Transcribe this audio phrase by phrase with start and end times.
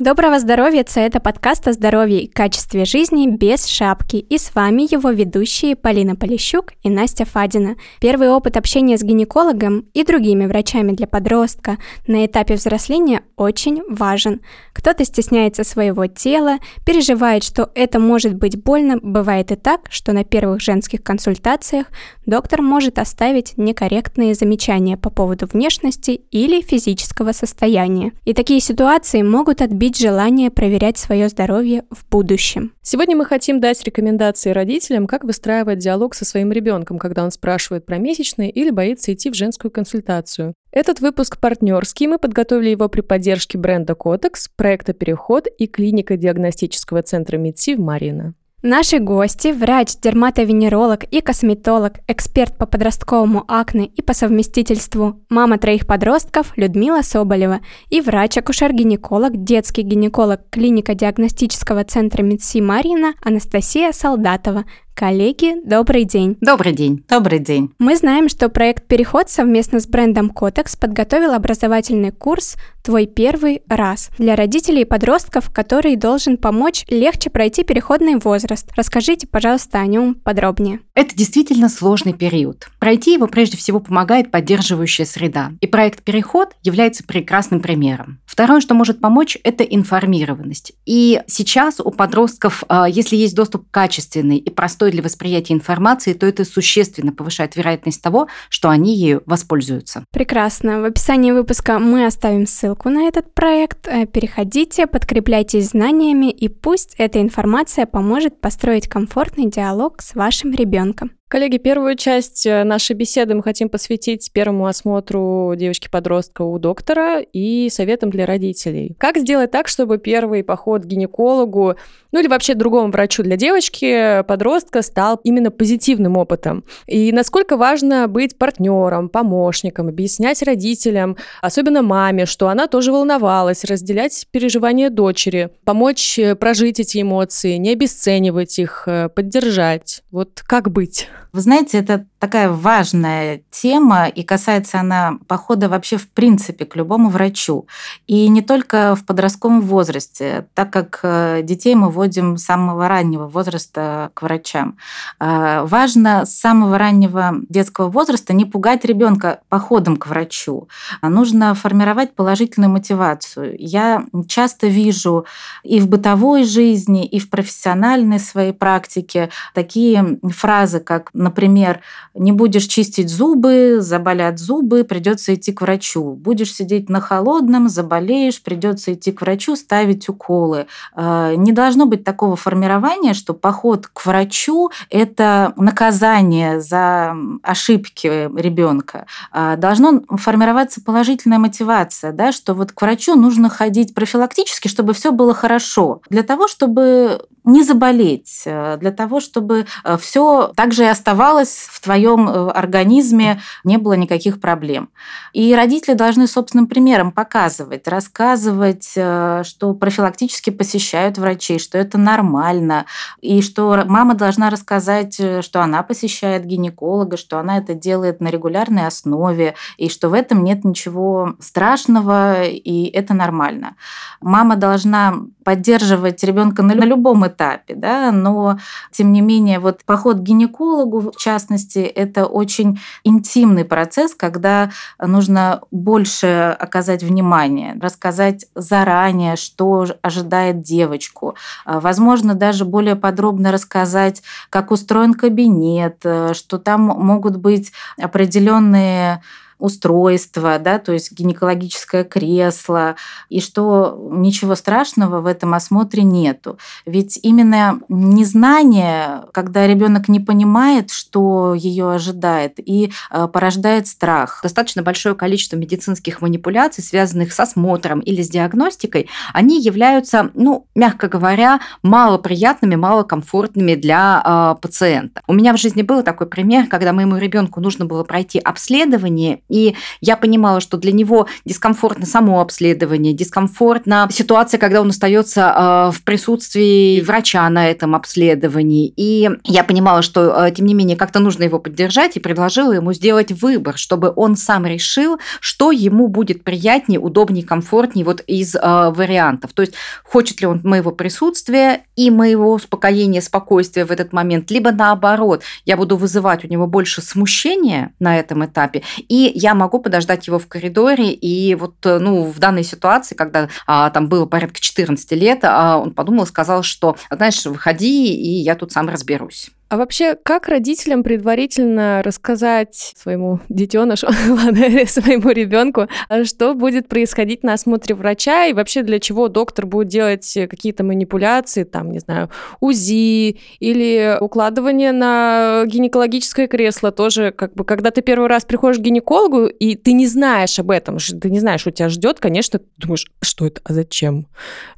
[0.00, 0.82] Доброго здоровья!
[0.94, 4.16] Это подкаст о здоровье и качестве жизни без шапки.
[4.16, 7.76] И с вами его ведущие Полина Полищук и Настя Фадина.
[8.00, 11.76] Первый опыт общения с гинекологом и другими врачами для подростка
[12.06, 14.42] на этапе взросления очень важен.
[14.74, 18.98] Кто-то стесняется своего тела, переживает, что это может быть больно.
[19.02, 21.86] Бывает и так, что на первых женских консультациях
[22.26, 28.12] доктор может оставить некорректные замечания по поводу внешности или физического состояния.
[28.24, 32.72] И такие ситуации могут отбить желание проверять свое здоровье в будущем.
[32.82, 37.86] Сегодня мы хотим дать рекомендации родителям, как выстраивать диалог со своим ребенком, когда он спрашивает
[37.86, 40.54] про месячные или боится идти в женскую консультацию.
[40.72, 42.06] Этот выпуск партнерский.
[42.06, 47.80] Мы подготовили его при поддержке бренда Котекс, проекта «Переход» и клиника диагностического центра МИДСИ в
[47.80, 48.34] Марина.
[48.62, 55.86] Наши гости– врач, дерматовенеролог и косметолог, эксперт по подростковому акне и по совместительству, мама троих
[55.86, 64.66] подростков Людмила Соболева и врач-акушер-гинеколог, детский гинеколог клиника диагностического центра МИДСИ Марина Анастасия Солдатова,
[65.00, 66.36] Коллеги, добрый день.
[66.42, 67.02] Добрый день.
[67.08, 67.70] Добрый день.
[67.78, 74.10] Мы знаем, что проект «Переход» совместно с брендом Котекс подготовил образовательный курс «Твой первый раз»
[74.18, 78.70] для родителей и подростков, который должен помочь легче пройти переходный возраст.
[78.76, 80.80] Расскажите, пожалуйста, о нем подробнее.
[80.94, 82.68] Это действительно сложный период.
[82.78, 85.52] Пройти его прежде всего помогает поддерживающая среда.
[85.62, 88.20] И проект «Переход» является прекрасным примером.
[88.26, 90.72] Второе, что может помочь, это информированность.
[90.84, 96.12] И сейчас у подростков, а, если есть доступ качественный и простой простой для восприятия информации,
[96.12, 100.04] то это существенно повышает вероятность того, что они ею воспользуются.
[100.12, 100.80] Прекрасно.
[100.80, 103.88] В описании выпуска мы оставим ссылку на этот проект.
[103.88, 111.10] Э, переходите, подкрепляйтесь знаниями, и пусть эта информация поможет построить комфортный диалог с вашим ребенком.
[111.30, 117.68] Коллеги, первую часть э, нашей беседы мы хотим посвятить первому осмотру девочки-подростка у доктора и
[117.70, 118.96] советам для родителей.
[118.98, 121.76] Как сделать так, чтобы первый поход к гинекологу,
[122.10, 126.64] ну или вообще другому врачу для девочки, подростка стал именно позитивным опытом?
[126.88, 134.26] И насколько важно быть партнером, помощником, объяснять родителям, особенно маме, что она тоже волновалась, разделять
[134.32, 140.02] переживания дочери, помочь э, прожить эти эмоции, не обесценивать их, э, поддержать.
[140.10, 141.06] Вот как быть?
[141.32, 147.08] Вы знаете, это такая важная тема, и касается она похода вообще в принципе к любому
[147.08, 147.66] врачу.
[148.06, 153.26] И не только в подростковом возрасте, так как э, детей мы вводим с самого раннего
[153.26, 154.76] возраста к врачам.
[155.18, 160.68] Э, важно с самого раннего детского возраста не пугать ребенка походом к врачу.
[161.00, 163.56] Нужно формировать положительную мотивацию.
[163.58, 165.24] Я часто вижу
[165.62, 171.80] и в бытовой жизни, и в профессиональной своей практике такие фразы, как например,
[172.14, 176.14] не будешь чистить зубы, заболят зубы, придется идти к врачу.
[176.14, 180.66] Будешь сидеть на холодном, заболеешь, придется идти к врачу, ставить уколы.
[180.94, 189.06] А, не должно быть такого формирования, что поход к врачу– это наказание за ошибки ребенка.
[189.30, 195.12] А, должно формироваться положительная мотивация, да, что вот к врачу нужно ходить профилактически, чтобы все
[195.12, 196.00] было хорошо.
[196.10, 201.80] Для того, чтобы не заболеть, э, для того, чтобы э, все также и оставалось в
[201.80, 204.90] твоем э, организме, не было никаких проблем.
[205.32, 212.86] И родители должны собственным примером показывать, рассказывать, что профилактически посещают врачей, что это нормально,
[213.20, 218.86] и что мама должна рассказать, что она посещает гинеколога, что она это делает на регулярной
[218.86, 223.76] основе, и что в этом нет ничего страшного, и это нормально.
[224.20, 225.14] Мама должна
[225.44, 227.29] поддерживать ребенка на любом этапе,
[227.74, 228.58] да, но
[228.90, 234.70] тем не менее вот поход к гинекологу, в частности, это очень интимный процесс, когда
[235.00, 244.22] нужно больше оказать внимание, рассказать заранее, что ожидает девочку, а, возможно, даже более подробно рассказать,
[244.50, 249.22] как устроен кабинет, э, что там могут быть определенные
[249.60, 252.96] устройство, да, то есть гинекологическое кресло,
[253.28, 256.58] и что ничего страшного в этом осмотре нету.
[256.86, 264.40] Ведь именно незнание, когда ребенок не понимает, что ее ожидает, и э, порождает страх.
[264.42, 271.08] Достаточно большое количество медицинских манипуляций, связанных с осмотром или с диагностикой, они являются, ну, мягко
[271.08, 275.22] говоря, малоприятными, малокомфортными для э, пациента.
[275.26, 279.74] У меня в жизни был такой пример, когда моему ребенку нужно было пройти обследование И
[280.00, 287.00] я понимала, что для него дискомфортно само обследование, дискомфортно ситуация, когда он остается в присутствии
[287.00, 288.92] врача на этом обследовании.
[288.96, 293.32] И я понимала, что, тем не менее, как-то нужно его поддержать и предложила ему сделать
[293.32, 299.52] выбор, чтобы он сам решил, что ему будет приятнее, удобнее, комфортнее вот из вариантов.
[299.52, 299.74] То есть
[300.04, 305.76] хочет ли он моего присутствия и моего успокоения, спокойствия в этот момент, либо наоборот, я
[305.76, 310.46] буду вызывать у него больше смущения на этом этапе, и я могу подождать его в
[310.46, 315.78] коридоре, и вот ну, в данной ситуации, когда а, там было порядка 14 лет, а,
[315.78, 319.50] он подумал, сказал, что, знаешь, выходи, и я тут сам разберусь.
[319.70, 325.86] А вообще, как родителям предварительно рассказать своему детенышу, ладно, своему ребенку,
[326.24, 331.62] что будет происходить на осмотре врача и вообще для чего доктор будет делать какие-то манипуляции,
[331.62, 338.28] там, не знаю, УЗИ или укладывание на гинекологическое кресло тоже, как бы, когда ты первый
[338.28, 341.88] раз приходишь к гинекологу и ты не знаешь об этом, ты не знаешь, что тебя
[341.90, 344.26] ждет, конечно, ты думаешь, что это, а зачем?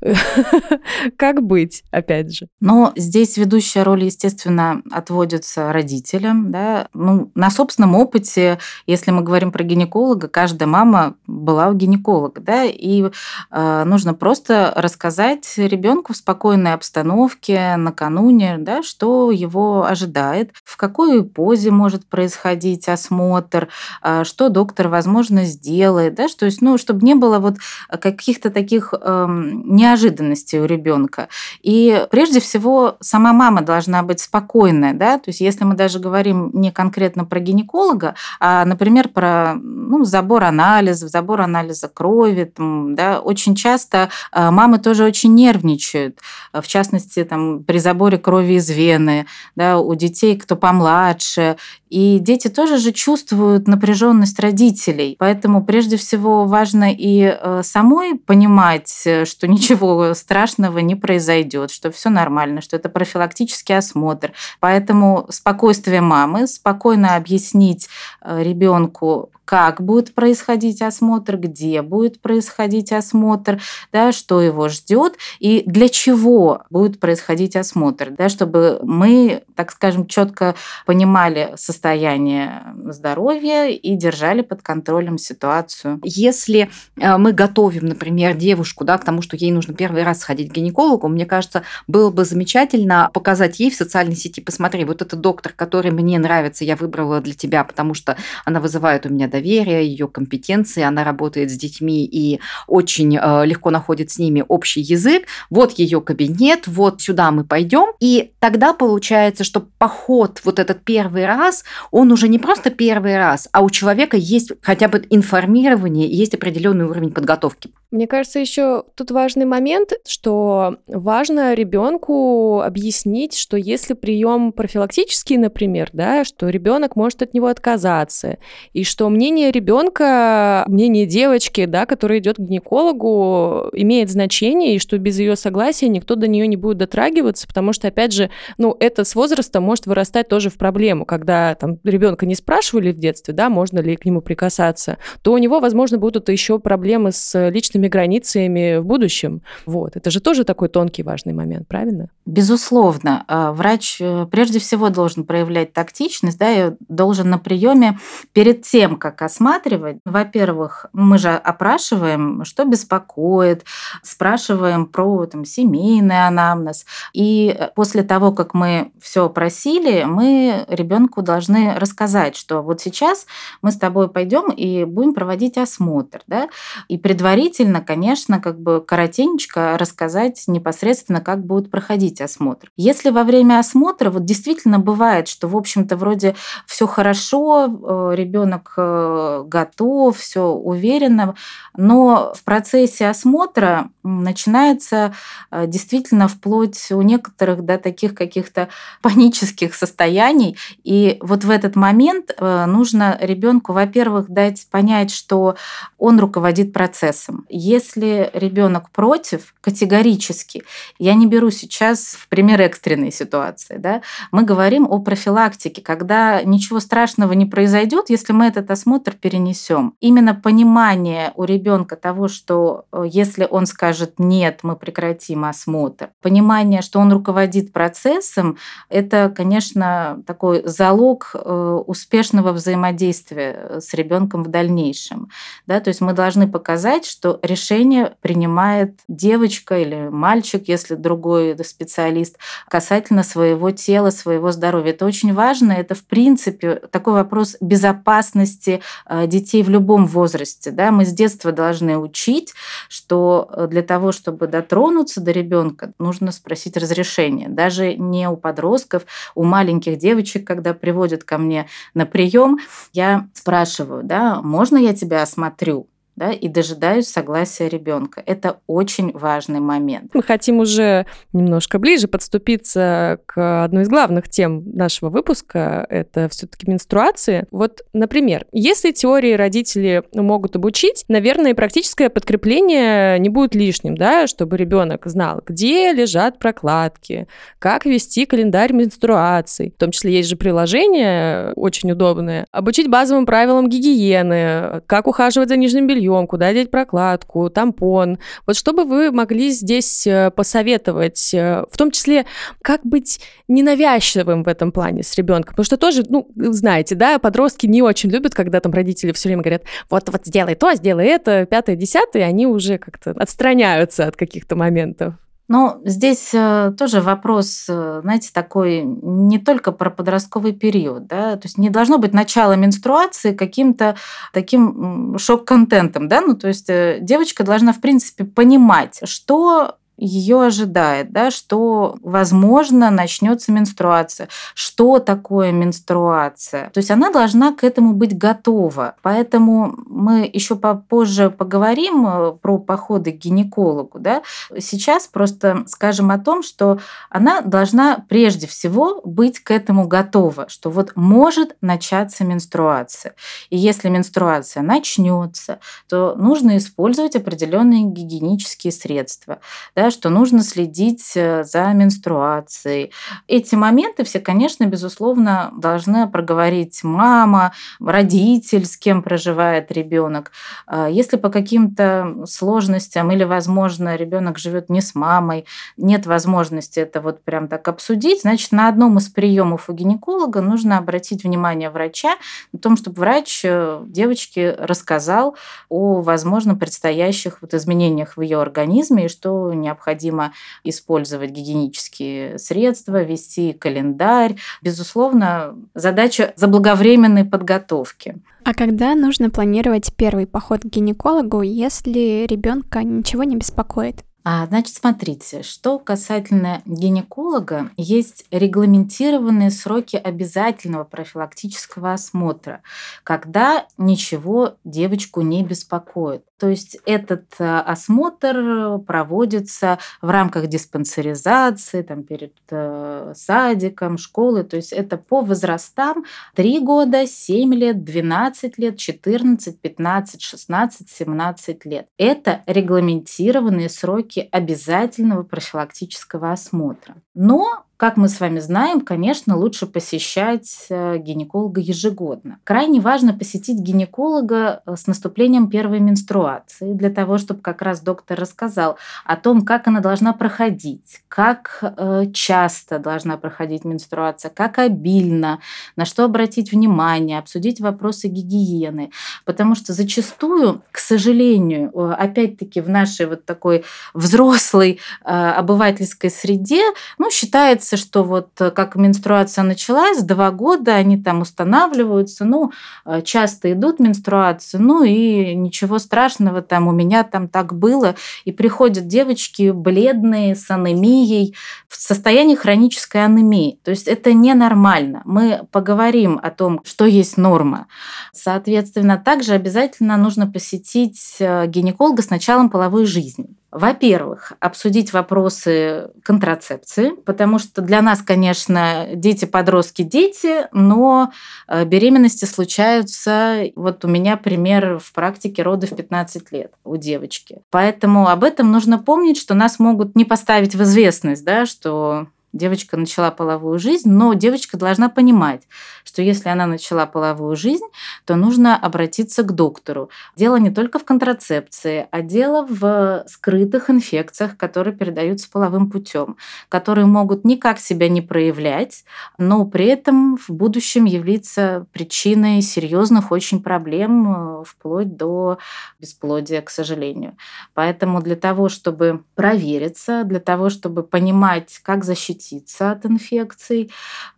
[1.16, 2.48] Как быть, опять же?
[2.60, 6.50] Но здесь ведущая роль, естественно, отводятся родителям.
[6.50, 6.88] Да.
[6.94, 12.40] Ну, на собственном опыте, если мы говорим про гинеколога, каждая мама была у гинеколога.
[12.40, 13.04] Да, и
[13.50, 21.24] э, нужно просто рассказать ребенку в спокойной обстановке накануне, да, что его ожидает, в какой
[21.24, 23.68] позе может происходить осмотр,
[24.02, 26.14] э, что доктор, возможно, сделает.
[26.14, 27.56] Да, то есть, ну, чтобы не было вот
[28.00, 31.28] каких-то таких э, неожиданностей у ребенка.
[31.62, 35.98] И прежде всего сама мама должна быть спокойна спокойная, да, то есть если мы даже
[35.98, 42.94] говорим не конкретно про гинеколога, а, например, про ну, забор анализов, забор анализа крови, там,
[42.94, 46.18] да, очень часто а, мамы тоже очень нервничают,
[46.52, 49.26] в частности, там, при заборе крови из вены,
[49.56, 51.56] да, у детей, кто помладше,
[51.92, 58.88] и дети тоже же чувствуют напряженность родителей, поэтому прежде всего важно и э, самой понимать,
[59.24, 66.46] что ничего страшного не произойдет, что все нормально, что это профилактический осмотр, Поэтому спокойствие мамы,
[66.46, 67.88] спокойно объяснить
[68.22, 73.60] э, ребенку, как будет происходить осмотр, где будет происходить осмотр,
[73.92, 80.06] да, что его ждет и для чего будет происходить осмотр, да, чтобы мы, так скажем,
[80.06, 80.54] четко
[80.86, 86.00] понимали состояние здоровья и держали под контролем ситуацию.
[86.04, 90.50] Если э, мы готовим, например, девушку да, к тому, что ей нужно первый раз сходить
[90.50, 95.20] к гинекологу, мне кажется, было бы замечательно показать ей в социальной сети, посмотри, вот этот
[95.20, 99.86] доктор, который мне нравится, я выбрала для тебя, потому что она вызывает у меня доверие,
[99.86, 105.26] ее компетенции, она работает с детьми и очень э, легко находит с ними общий язык.
[105.50, 107.92] Вот ее кабинет, вот сюда мы пойдем.
[108.00, 113.48] И тогда получается, что поход вот этот первый раз, он уже не просто первый раз,
[113.52, 117.70] а у человека есть хотя бы информирование, есть определенный уровень подготовки.
[117.92, 125.90] Мне кажется, еще тут важный момент, что важно ребенку объяснить, что если прием профилактический, например,
[125.92, 128.38] да, что ребенок может от него отказаться,
[128.72, 134.96] и что мнение ребенка, мнение девочки, да, которая идет к гинекологу, имеет значение, и что
[134.96, 139.04] без ее согласия никто до нее не будет дотрагиваться, потому что, опять же, ну, это
[139.04, 143.50] с возраста может вырастать тоже в проблему, когда там ребенка не спрашивали в детстве, да,
[143.50, 147.88] можно ли к нему прикасаться, то у него, возможно, будут еще проблемы с личными этими
[147.88, 149.42] границами в будущем.
[149.66, 149.96] Вот.
[149.96, 152.08] Это же тоже такой тонкий важный момент, правильно?
[152.26, 153.24] Безусловно.
[153.28, 157.98] А, врач э, прежде всего должен проявлять тактичность, да, и должен на приеме
[158.32, 163.64] перед тем, как осматривать, во-первых, мы же опрашиваем, что беспокоит,
[164.02, 166.86] спрашиваем про там, семейный анамнез.
[167.12, 173.26] И э, после того, как мы все опросили, мы ребенку должны рассказать, что вот сейчас
[173.62, 176.20] мы с тобой пойдем и будем проводить осмотр.
[176.26, 176.48] Да?
[176.88, 182.68] И предварительно желательно, конечно, как бы коротенько рассказать непосредственно, как будет проходить осмотр.
[182.76, 186.34] Если во время осмотра вот действительно бывает, что, в общем-то, вроде
[186.66, 191.34] все хорошо, э, ребенок э, готов, все уверенно,
[191.76, 195.14] но в процессе осмотра начинается
[195.50, 198.68] э, действительно вплоть у некоторых до таких каких-то
[199.02, 200.56] панических состояний.
[200.84, 205.54] И вот в этот момент нужно ребенку, во-первых, дать понять, что
[205.98, 210.64] он руководит процессом если ребенок против, категорически,
[210.98, 214.02] я не беру сейчас в пример экстренной ситуации, да,
[214.32, 219.94] мы говорим о профилактике, когда ничего страшного не произойдет, если мы этот осмотр перенесем.
[220.00, 226.82] Именно понимание у ребенка того, что э, если он скажет нет, мы прекратим осмотр, понимание,
[226.82, 235.28] что он руководит процессом, это, конечно, такой залог э, успешного взаимодействия с ребенком в дальнейшем.
[235.66, 235.80] Да?
[235.80, 243.22] То есть мы должны показать, что решение принимает девочка или мальчик, если другой специалист, касательно
[243.22, 244.92] своего тела, своего здоровья.
[244.92, 245.72] Это очень важно.
[245.72, 250.70] Это, в принципе, такой вопрос безопасности э, детей в любом возрасте.
[250.70, 250.90] Да?
[250.90, 252.54] Мы с детства должны учить,
[252.88, 257.48] что э, для того, чтобы дотронуться до ребенка, нужно спросить разрешение.
[257.48, 259.02] Даже не у подростков,
[259.34, 262.58] у маленьких девочек, когда приводят ко мне на прием,
[262.92, 265.91] я спрашиваю, да, можно я тебя осмотрю?
[266.16, 268.22] Да, и дожидаюсь согласия ребенка.
[268.26, 270.10] Это очень важный момент.
[270.12, 275.86] Мы хотим уже немножко ближе подступиться к одной из главных тем нашего выпуска.
[275.88, 277.46] Это все-таки менструации.
[277.50, 284.56] Вот, например, если теории родители могут обучить, наверное, практическое подкрепление не будет лишним, да, чтобы
[284.56, 287.26] ребенок знал, где лежат прокладки,
[287.58, 289.72] как вести календарь менструаций.
[289.74, 292.46] В том числе есть же приложение очень удобное.
[292.52, 298.18] Обучить базовым правилам гигиены, как ухаживать за нижним бельем, бельем, куда деть прокладку, тампон.
[298.46, 302.26] Вот что бы вы могли здесь э, посоветовать, э, в том числе,
[302.62, 305.52] как быть ненавязчивым в этом плане с ребенком?
[305.52, 309.42] Потому что тоже, ну, знаете, да, подростки не очень любят, когда там родители все время
[309.42, 314.56] говорят, вот, вот сделай то, сделай это, пятое, десятое, они уже как-то отстраняются от каких-то
[314.56, 315.14] моментов.
[315.52, 321.42] Ну, здесь э, тоже вопрос, э, знаете, такой не только про подростковый период, да, то
[321.44, 323.96] есть не должно быть начало менструации каким-то
[324.32, 331.12] таким шок-контентом, да, ну, то есть э, девочка должна, в принципе, понимать, что ее ожидает,
[331.12, 334.28] да, что, возможно, начнется менструация.
[334.54, 336.70] Что такое менструация?
[336.70, 338.96] То есть она должна к этому быть готова.
[339.02, 344.00] Поэтому мы еще попозже поговорим э, про походы к гинекологу.
[344.00, 344.22] Да?
[344.58, 350.70] Сейчас просто скажем о том, что она должна прежде всего быть к этому готова, что
[350.70, 353.14] вот может начаться менструация.
[353.50, 359.38] И если менструация начнется, то нужно использовать определенные гигиенические средства.
[359.76, 362.92] Да, что нужно следить э, за менструацией.
[363.28, 370.32] Эти моменты все, конечно, безусловно, должны проговорить мама, родитель, с кем проживает ребенок.
[370.66, 375.44] А если по каким-то сложностям или, возможно, ребенок живет не с мамой,
[375.76, 380.78] нет возможности это вот прям так обсудить, значит, на одном из приемов у гинеколога нужно
[380.78, 382.16] обратить внимание врача
[382.52, 385.36] на том, чтобы врач э, девочке рассказал
[385.68, 390.32] о, возможно, предстоящих вот изменениях в ее организме и что необходимо необходимо
[390.64, 394.36] использовать гигиенические средства, вести календарь.
[394.60, 398.16] Безусловно, задача заблаговременной подготовки.
[398.44, 404.04] А когда нужно планировать первый поход к гинекологу, если ребенка ничего не беспокоит?
[404.24, 412.62] А, значит, смотрите, что касательно гинеколога, есть регламентированные сроки обязательного профилактического осмотра,
[413.02, 416.22] когда ничего девочку не беспокоит.
[416.42, 424.42] То есть этот э, осмотр проводится в рамках диспансеризации, там, перед э, садиком, школой.
[424.42, 431.64] То есть это по возрастам 3 года, 7 лет, 12 лет, 14, 15, 16, 17
[431.64, 431.86] лет.
[431.96, 436.96] Это регламентированные сроки обязательного профилактического осмотра.
[437.14, 442.38] Но как мы с вами знаем, конечно, лучше посещать э, гинеколога ежегодно.
[442.44, 448.20] Крайне важно посетить гинеколога э, с наступлением первой менструации, для того, чтобы как раз доктор
[448.20, 455.40] рассказал о том, как она должна проходить, как э, часто должна проходить менструация, как обильно,
[455.74, 458.92] на что обратить внимание, обсудить вопросы гигиены.
[459.24, 466.62] Потому что зачастую, к сожалению, опять-таки в нашей вот такой взрослой обывательской среде,
[466.98, 472.52] ну, считается, считается, что вот э, как менструация началась, два года они там устанавливаются, ну,
[472.84, 477.94] э, часто идут менструации, ну и ничего страшного там, у меня там так было.
[478.24, 481.34] И приходят девочки бледные, с анемией,
[481.68, 483.58] в состоянии хронической анемии.
[483.64, 485.02] То есть это ненормально.
[485.04, 487.66] Мы поговорим о том, что есть норма.
[488.12, 493.36] Соответственно, также обязательно нужно посетить э, гинеколога с началом половой жизни.
[493.52, 501.12] Во-первых, обсудить вопросы контрацепции, потому что для нас, конечно, дети-подростки– дети, но
[501.48, 503.44] э, беременности случаются.
[503.54, 507.42] Вот у меня пример в практике роды в 15 лет у девочки.
[507.50, 512.76] Поэтому об этом нужно помнить, что нас могут не поставить в известность, да, что девочка
[512.76, 515.42] начала половую жизнь, но девочка должна понимать,
[515.84, 517.64] что если она начала половую жизнь,
[518.04, 519.90] то нужно обратиться к доктору.
[520.16, 526.16] Дело не только в контрацепции, а дело в скрытых инфекциях, которые передаются половым путем,
[526.48, 528.84] которые могут никак себя не проявлять,
[529.18, 535.38] но при этом в будущем являться причиной серьезных очень проблем, э, вплоть до
[535.80, 537.16] бесплодия, к сожалению.
[537.54, 543.70] Поэтому для того, чтобы провериться, для того, чтобы понимать, как защитить защититься от инфекций.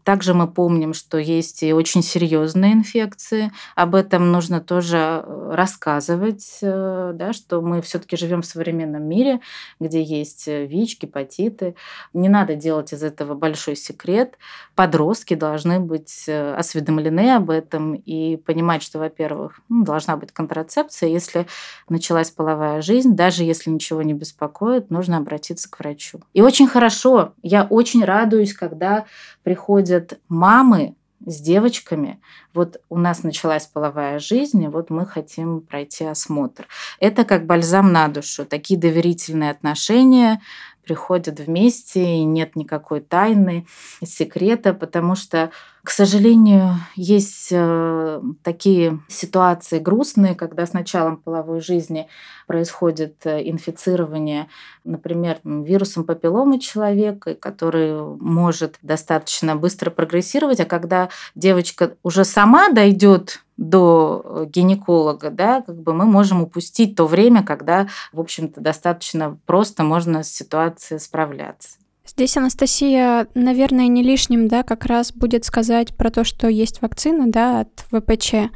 [0.02, 3.50] Также мы помним, что есть и очень серьезные инфекции.
[3.74, 9.40] Об этом нужно тоже э, рассказывать, э, да, что мы все-таки живем в современном мире,
[9.80, 11.74] где есть э, ВИЧ, гепатиты.
[12.12, 14.36] Не надо делать из этого большой секрет.
[14.74, 21.08] Подростки должны быть осведомлены об этом и понимать, что, во-первых, ну, должна быть контрацепция.
[21.08, 21.46] Если
[21.88, 26.20] началась половая жизнь, даже если ничего не беспокоит, нужно обратиться к врачу.
[26.32, 29.04] И очень хорошо, я очень очень радуюсь, когда
[29.42, 30.94] приходят мамы
[31.26, 32.20] с девочками.
[32.52, 36.66] Вот у нас началась половая жизнь, и вот мы хотим пройти осмотр.
[37.00, 38.44] Это как бальзам на душу.
[38.44, 40.40] Такие доверительные отношения
[40.84, 43.66] приходят вместе, и нет никакой тайны,
[44.04, 45.50] секрета, потому что
[45.84, 52.08] к сожалению, есть э, такие ситуации грустные, когда с началом половой жизни
[52.46, 54.48] происходит э, инфицирование,
[54.84, 63.44] например, вирусом папилломы человека, который может достаточно быстро прогрессировать, а когда девочка уже сама дойдет
[63.58, 69.84] до гинеколога, да, как бы мы можем упустить то время, когда, в общем-то, достаточно просто
[69.84, 71.76] можно с ситуацией справляться.
[72.16, 77.24] Здесь, Анастасия, наверное, не лишним, да, как раз будет сказать про то, что есть вакцина,
[77.26, 78.52] да, от ВПЧ.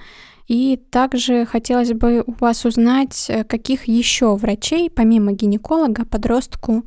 [0.47, 6.85] И также хотелось бы у вас узнать, э, каких еще врачей, помимо гинеколога, подростку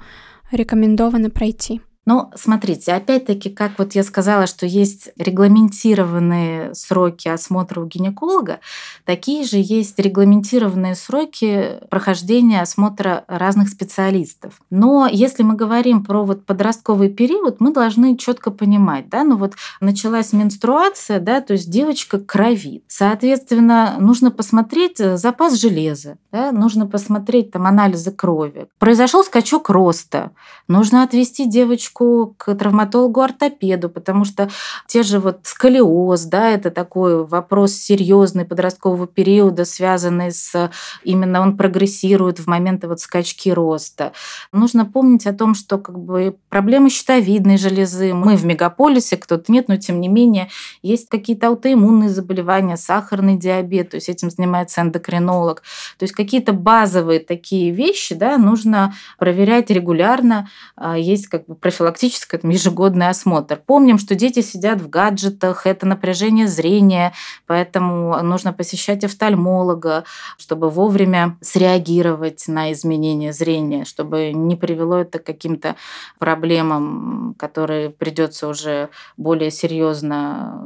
[0.51, 1.81] рекомендовано пройти.
[2.11, 8.59] Ну, смотрите, опять-таки, как вот я сказала, что есть регламентированные сроки осмотра у гинеколога,
[9.05, 14.59] такие же есть регламентированные сроки прохождения осмотра разных специалистов.
[14.69, 19.53] Но если мы говорим про вот подростковый период, мы должны четко понимать, да, ну вот
[19.79, 22.83] началась менструация, да, то есть девочка кровит.
[22.89, 28.67] Соответственно, нужно посмотреть э, запас железа, да, нужно посмотреть там анализы крови.
[28.79, 30.31] Произошел скачок роста,
[30.67, 34.49] нужно отвести девочку девочку к травматологу-ортопеду, потому что
[34.87, 40.71] те же вот сколиоз, да, это такой вопрос серьезный подросткового периода, связанный с
[41.03, 44.11] именно он прогрессирует в моменты вот скачки роста.
[44.51, 49.67] Нужно помнить о том, что как бы проблемы щитовидной железы, мы в мегаполисе, кто-то нет,
[49.67, 50.49] но тем не менее
[50.81, 55.61] есть какие-то аутоиммунные заболевания, сахарный диабет, то есть этим занимается эндокринолог.
[55.97, 60.49] То есть какие-то базовые такие вещи, да, нужно проверять регулярно.
[60.75, 63.59] А, есть как бы профилактика профилактический там, ежегодный осмотр.
[63.65, 67.13] Помним, что дети сидят в гаджетах, это напряжение зрения,
[67.47, 70.03] поэтому нужно посещать офтальмолога,
[70.37, 75.75] чтобы вовремя среагировать на изменение зрения, чтобы не привело это к каким-то
[76.19, 80.63] проблемам, которые придется уже более серьезно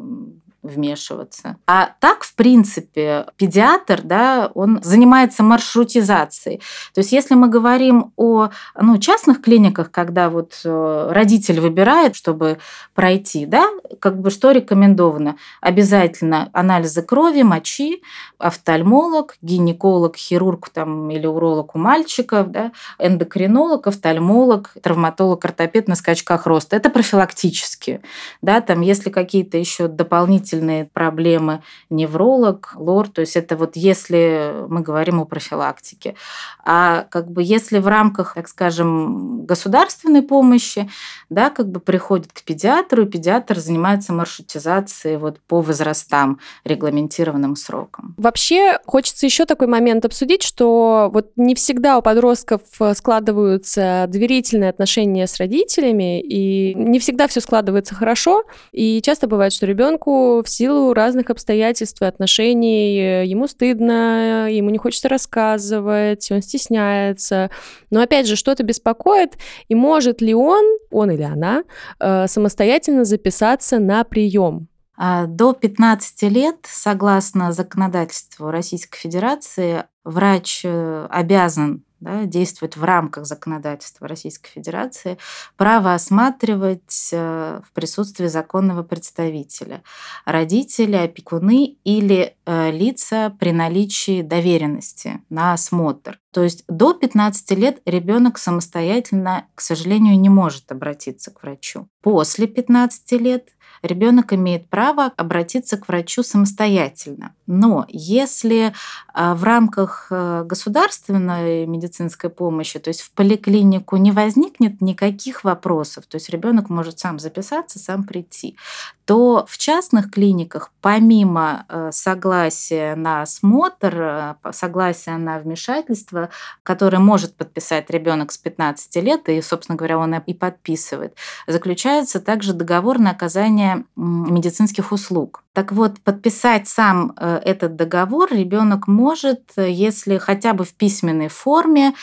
[0.68, 1.58] вмешиваться.
[1.68, 6.62] А так, в принципе, педиатр, да, он занимается маршрутизацией.
[6.94, 8.50] То есть, если мы говорим о
[8.80, 12.58] ну, частных клиниках, когда вот э, родитель выбирает, чтобы
[12.94, 15.38] пройти, да, как бы что рекомендовано?
[15.62, 18.02] Обязательно анализы крови, мочи,
[18.38, 26.46] офтальмолог, гинеколог, хирург там, или уролог у мальчиков, да, эндокринолог, офтальмолог, травматолог, ортопед на скачках
[26.46, 26.76] роста.
[26.76, 28.02] Это профилактически.
[28.42, 34.54] Да, там, если какие-то еще дополнительные дополнительные проблемы невролог, лор, то есть это вот если
[34.68, 36.16] мы говорим о профилактике.
[36.64, 40.90] А как бы если в рамках, так скажем, государственной помощи,
[41.30, 48.16] да, как бы приходит к педиатру, и педиатр занимается маршрутизацией вот по возрастам, регламентированным сроком.
[48.18, 52.62] Вообще хочется еще такой момент обсудить, что вот не всегда у подростков
[52.94, 59.66] складываются доверительные отношения с родителями, и не всегда все складывается хорошо, и часто бывает, что
[59.66, 66.42] ребенку в силу разных обстоятельств и отношений э, ему стыдно, ему не хочется рассказывать, он
[66.42, 67.52] стесняется.
[67.90, 69.34] Но опять же, что-то беспокоит,
[69.68, 71.64] и может ли он, он или она,
[72.00, 74.68] э, самостоятельно записаться на прием?
[74.98, 83.26] А, до 15 лет, согласно законодательству Российской Федерации, врач э, обязан да, действует в рамках
[83.26, 85.18] законодательства Российской Федерации,
[85.58, 89.82] право осматривать э, в присутствии законного представителя
[90.24, 96.20] родители, опекуны или э, лица при наличии доверенности на осмотр.
[96.32, 101.88] То есть до 15 лет ребенок самостоятельно, к сожалению, не может обратиться к врачу.
[102.02, 103.50] После 15 лет
[103.82, 107.34] ребенок имеет право обратиться к врачу самостоятельно.
[107.48, 108.74] Но если
[109.14, 116.06] а, в рамках э, государственной медицинской помощи, то есть в поликлинику не возникнет никаких вопросов,
[116.08, 118.58] то есть ребенок может сам записаться, сам прийти,
[119.06, 126.30] то в частных клиниках помимо э, согласия на осмотр, э, согласия на вмешательство,
[126.64, 131.16] которое может подписать ребенок с 15 лет, и, собственно говоря, он и подписывает,
[131.48, 135.45] заключается также договор на оказание медицинских услуг.
[135.56, 141.96] Так вот, подписать сам э, этот договор ребенок может, если хотя бы в письменной форме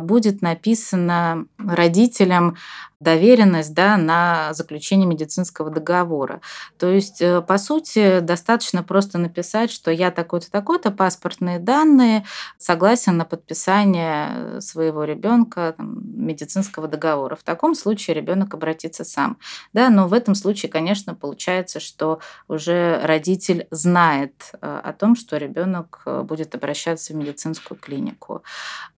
[0.00, 2.56] будет написано родителям
[3.02, 6.40] доверенность да, на заключение медицинского договора.
[6.78, 12.24] То есть, э, по сути, достаточно просто написать, что я такой-то, такой-то, паспортные данные,
[12.58, 17.34] согласен на подписание своего ребенка медицинского договора.
[17.34, 19.36] В таком случае ребенок обратится сам.
[19.72, 25.36] Да, но в этом случае, конечно, получается, что уже родитель знает э, о том, что
[25.36, 28.42] ребенок э, будет обращаться в медицинскую клинику.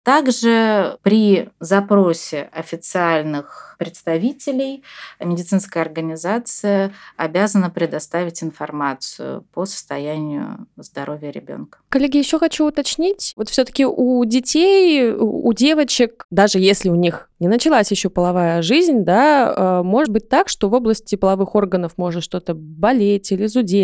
[0.03, 4.85] Также при запросе официальных представителей
[5.19, 11.79] медицинская организация обязана предоставить информацию по состоянию здоровья ребенка.
[11.89, 17.49] Коллеги, еще хочу уточнить, вот все-таки у детей, у девочек, даже если у них не
[17.49, 22.23] началась еще половая жизнь, да, э, может быть так, что в области половых органов может
[22.23, 23.84] что-то болеть или зудеть.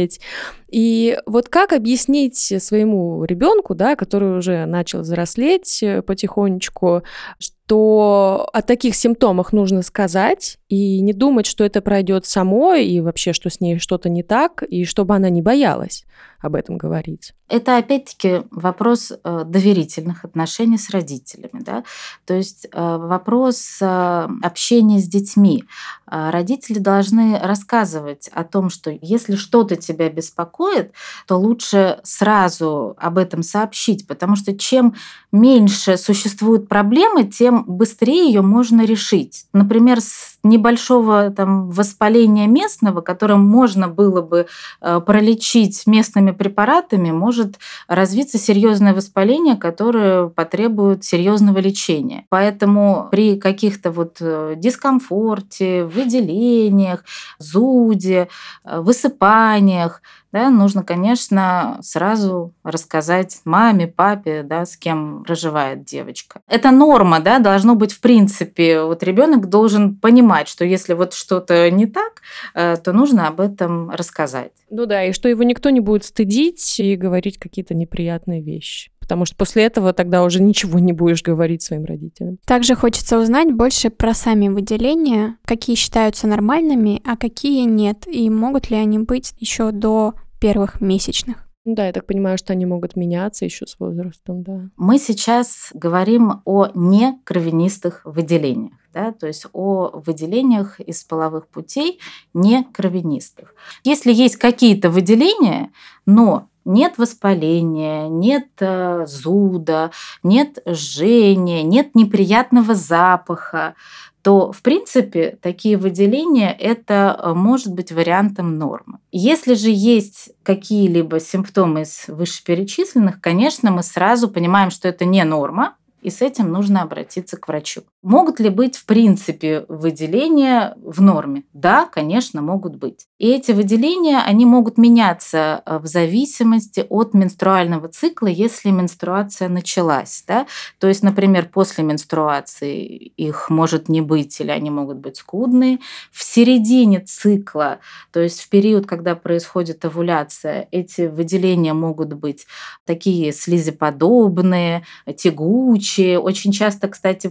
[0.71, 7.03] И вот как объяснить своему ребенку, да, который уже начал взрослеть э, потихонечку,
[7.39, 13.33] что о таких симптомах нужно сказать и не думать, что это пройдет само и вообще,
[13.33, 16.05] что с ней что-то не так, и чтобы она не боялась
[16.40, 17.33] об этом говорить.
[17.48, 21.62] Это опять-таки вопрос э, доверительных отношений с родителями.
[21.62, 21.85] Да?
[22.24, 25.64] То есть э, вопрос э, общения с детьми.
[26.07, 30.92] Родители должны рассказывать о том, что если что-то тебя беспокоит,
[31.29, 34.94] то лучше сразу об этом сообщить, потому что чем
[35.31, 39.46] меньше существуют проблемы, тем быстрее ее можно решить.
[39.53, 44.46] Например, с небольшого там, воспаления местного, которое можно было бы
[44.81, 52.26] пролечить местными препаратами может развиться серьезное воспаление, которое потребует серьезного лечения.
[52.29, 57.05] Поэтому при каких-то вот э, дискомфорте, выделениях,
[57.38, 58.29] зуде,
[58.64, 66.40] э, высыпаниях, да, нужно, конечно, сразу рассказать маме, папе, да, с кем проживает девочка.
[66.47, 68.83] Это норма, да, должно быть в принципе.
[68.83, 72.23] Вот ребенок должен понимать, что если вот что-то не так,
[72.55, 74.53] э, то нужно об этом рассказать.
[74.71, 79.25] Ну да, и что его никто не будет стыдить и говорить какие-то неприятные вещи потому
[79.25, 82.38] что после этого тогда уже ничего не будешь говорить своим родителям.
[82.46, 88.70] Также хочется узнать больше про сами выделения, какие считаются нормальными, а какие нет, и могут
[88.70, 91.50] ли они быть еще до первых месячных.
[91.64, 94.70] Ну да, я так понимаю, что они могут меняться еще с возрастом, да.
[94.77, 98.73] Мы сейчас говорим о некровянистых выделениях.
[98.92, 102.01] Да, то есть о выделениях из половых путей
[102.35, 103.55] не кровянистых.
[103.85, 105.70] Если есть какие-то выделения,
[106.07, 109.92] но нет воспаления, нет э, зуда,
[110.23, 113.75] нет жжения, нет неприятного запаха,
[114.22, 118.98] то, в принципе, такие выделения– это э, может быть вариантом нормы.
[119.12, 125.76] Если же есть какие-либо симптомы из вышеперечисленных, конечно, мы сразу понимаем, что это не норма,
[126.02, 127.83] и с этим нужно обратиться к врачу.
[128.03, 131.45] Могут ли быть, в принципе, выделения в норме?
[131.53, 133.07] Да, конечно, могут быть.
[133.19, 140.25] И эти выделения, они могут меняться э, в зависимости от менструального цикла, если менструация началась.
[140.27, 140.47] Да?
[140.79, 145.79] То есть, например, после менструации их может не быть или они могут быть скудные.
[146.11, 147.81] В середине цикла,
[148.13, 152.47] то есть в период, когда происходит овуляция, эти выделения могут быть
[152.87, 154.87] такие слизеподобные,
[155.17, 156.19] тягучие.
[156.19, 157.29] Очень часто, кстати,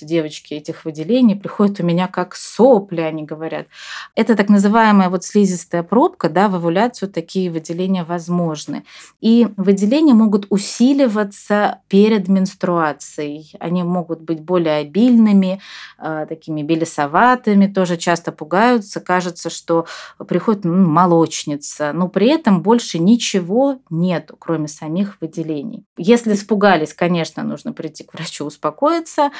[0.05, 3.67] девочки этих выделений, приходят у меня как сопли, они говорят.
[4.15, 8.83] Это так называемая вот слизистая пробка, да, в овуляцию такие выделения возможны.
[9.19, 13.53] И выделения могут усиливаться перед менструацией.
[13.59, 15.61] Они могут быть более обильными,
[15.97, 19.85] э, такими белесоватыми, тоже часто пугаются, кажется, что
[20.27, 25.85] приходит ну, молочница, но при этом больше ничего нет, кроме самих выделений.
[25.97, 29.31] Если испугались, конечно, нужно прийти к врачу успокоиться.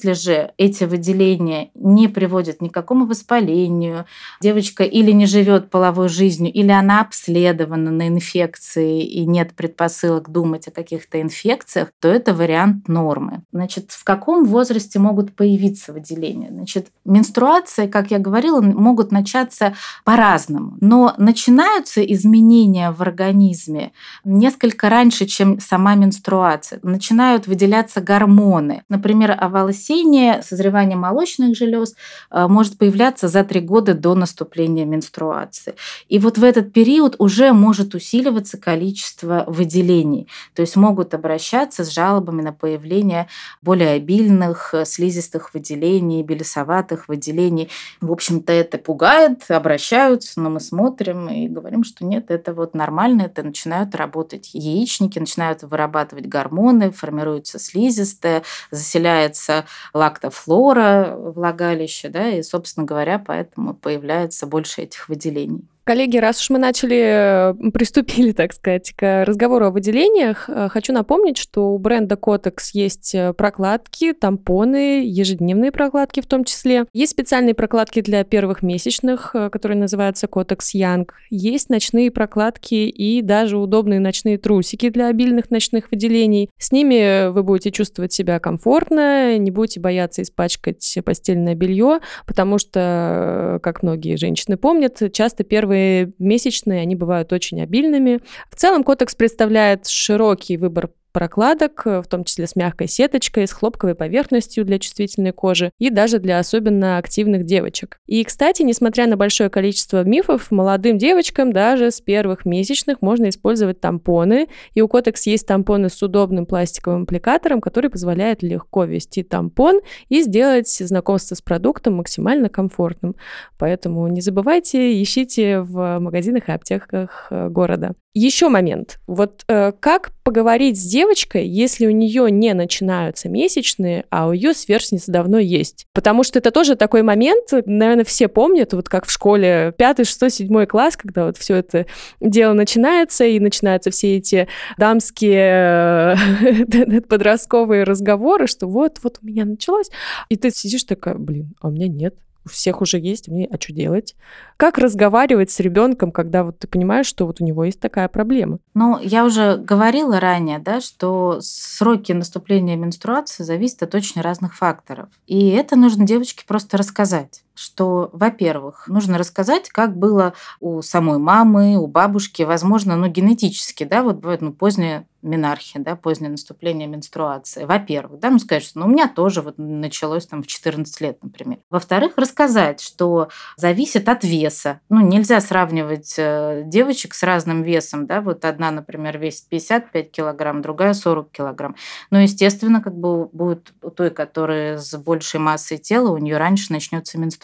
[0.00, 4.06] Же эти выделения не приводят ни к какому воспалению,
[4.40, 10.68] девочка или не живет половой жизнью, или она обследована на инфекции и нет предпосылок думать
[10.68, 13.42] о каких-то инфекциях, то это вариант нормы.
[13.52, 16.48] Значит, в каком возрасте могут появиться выделения?
[16.50, 19.74] Значит, менструации, как я говорила, могут начаться
[20.04, 23.92] по-разному, но начинаются изменения в организме
[24.24, 26.80] несколько раньше, чем сама менструация.
[26.82, 28.82] Начинают выделяться гормоны.
[28.88, 29.36] Например,
[29.82, 31.94] оволосение, созревание молочных желез
[32.30, 35.74] э, может появляться за три года до наступления менструации.
[36.08, 40.28] И вот в этот период уже может усиливаться количество выделений.
[40.54, 43.28] То есть могут обращаться с жалобами на появление
[43.62, 47.68] более обильных э, слизистых выделений, белесоватых выделений.
[48.00, 53.22] В общем-то, это пугает, обращаются, но мы смотрим и говорим, что нет, это вот нормально,
[53.22, 59.64] это начинают работать яичники, начинают вырабатывать гормоны, формируется слизистая, заселяется
[59.94, 65.68] лактофлора влагалище, да, и, собственно говоря, поэтому появляется больше этих выделений.
[65.84, 71.38] Коллеги, раз уж мы начали, приступили, так сказать, к разговору о выделениях, э, хочу напомнить,
[71.38, 76.84] что у бренда Kotex есть э, прокладки, тампоны, ежедневные прокладки в том числе.
[76.92, 81.08] Есть специальные прокладки для первых месячных, э, которые называются Kotex Young.
[81.30, 86.48] Есть ночные прокладки и даже удобные ночные трусики для обильных ночных выделений.
[86.58, 93.58] С ними вы будете чувствовать себя комфортно, не будете бояться испачкать постельное белье, потому что,
[93.64, 98.20] как многие женщины помнят, часто первые первые месячные, они бывают очень обильными.
[98.50, 103.52] В целом котекс представляет широкий выбор прокладок, э, в том числе с мягкой сеточкой, с
[103.52, 107.98] хлопковой поверхностью для чувствительной кожи и даже для особенно активных девочек.
[108.06, 113.80] И, кстати, несмотря на большое количество мифов, молодым девочкам даже с первых месячных можно использовать
[113.80, 114.48] тампоны.
[114.74, 120.22] И у Котекс есть тампоны с удобным пластиковым аппликатором, который позволяет легко ввести тампон и
[120.22, 123.16] сделать знакомство с продуктом максимально комфортным.
[123.58, 127.94] Поэтому не забывайте, ищите в магазинах и аптеках э, города.
[128.14, 128.98] Еще момент.
[129.06, 134.52] Вот э, как поговорить с девочкой, если у нее не начинаются месячные, а у ее
[134.52, 135.86] сверстницы давно есть?
[135.94, 140.28] Потому что это тоже такой момент, наверное, все помнят, вот как в школе пятый, шестой,
[140.28, 141.86] седьмой класс, когда вот все это
[142.20, 144.46] дело начинается, и начинаются все эти
[144.76, 149.88] дамские э, подростковые разговоры, что вот, вот у меня началось,
[150.28, 153.60] и ты сидишь такая, блин, а у меня нет у всех уже есть, мне, а
[153.60, 154.14] что делать?
[154.56, 158.58] Как разговаривать с ребенком, когда вот ты понимаешь, что вот у него есть такая проблема?
[158.74, 165.08] Ну, я уже говорила ранее, да, что сроки наступления менструации зависят от очень разных факторов.
[165.26, 171.76] И это нужно девочке просто рассказать что, во-первых, нужно рассказать, как было у самой мамы,
[171.76, 177.64] у бабушки, возможно, ну, генетически, да, вот бывает, ну, позднее менархия, да, позднее наступление менструации.
[177.64, 181.22] Во-первых, да, ну сказать, что ну, у меня тоже вот началось там в 14 лет,
[181.22, 181.58] например.
[181.70, 184.80] Во-вторых, рассказать, что зависит от веса.
[184.88, 190.60] Ну, нельзя сравнивать э, девочек с разным весом, да, вот одна, например, весит 55 килограмм,
[190.60, 191.76] другая 40 килограмм.
[192.10, 196.72] Но, естественно, как бы будет у той, которая с большей массой тела, у нее раньше
[196.72, 197.41] начнется менструация.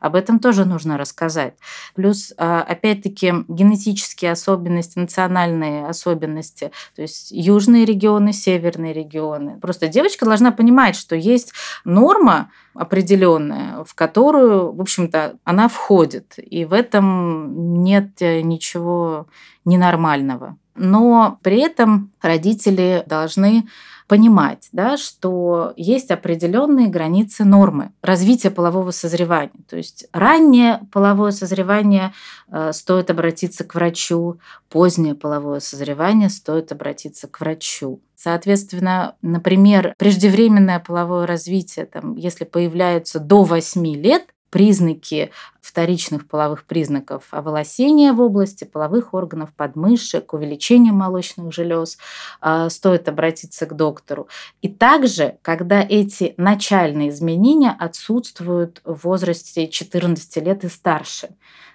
[0.00, 1.54] Об этом тоже нужно рассказать.
[1.94, 9.58] Плюс, а, опять-таки, генетические особенности, национальные особенности– то есть южные регионы, северные регионы.
[9.60, 11.52] Просто девочка должна понимать, что есть
[11.84, 16.34] норма определенная, в которую, в общем-то, она входит.
[16.36, 19.26] И в этом нет ничего
[19.64, 20.56] ненормального.
[20.76, 23.68] Но при этом родители должны
[24.06, 29.50] понимать, да, что есть определенные границы нормы развития полового созревания.
[29.68, 32.12] То есть раннее половое созревание
[32.48, 34.38] э, стоит обратиться к врачу,
[34.68, 38.00] позднее половое созревание стоит обратиться к врачу.
[38.14, 45.32] Соответственно, например, преждевременное половое развитие, там, если появляется до 8 лет, признаки
[45.64, 51.96] вторичных половых признаков оволосения в области половых органов, подмышек, увеличения молочных желез,
[52.40, 54.28] а, стоит обратиться к доктору.
[54.60, 61.30] И также, когда эти начальные изменения отсутствуют в возрасте 14 лет и старше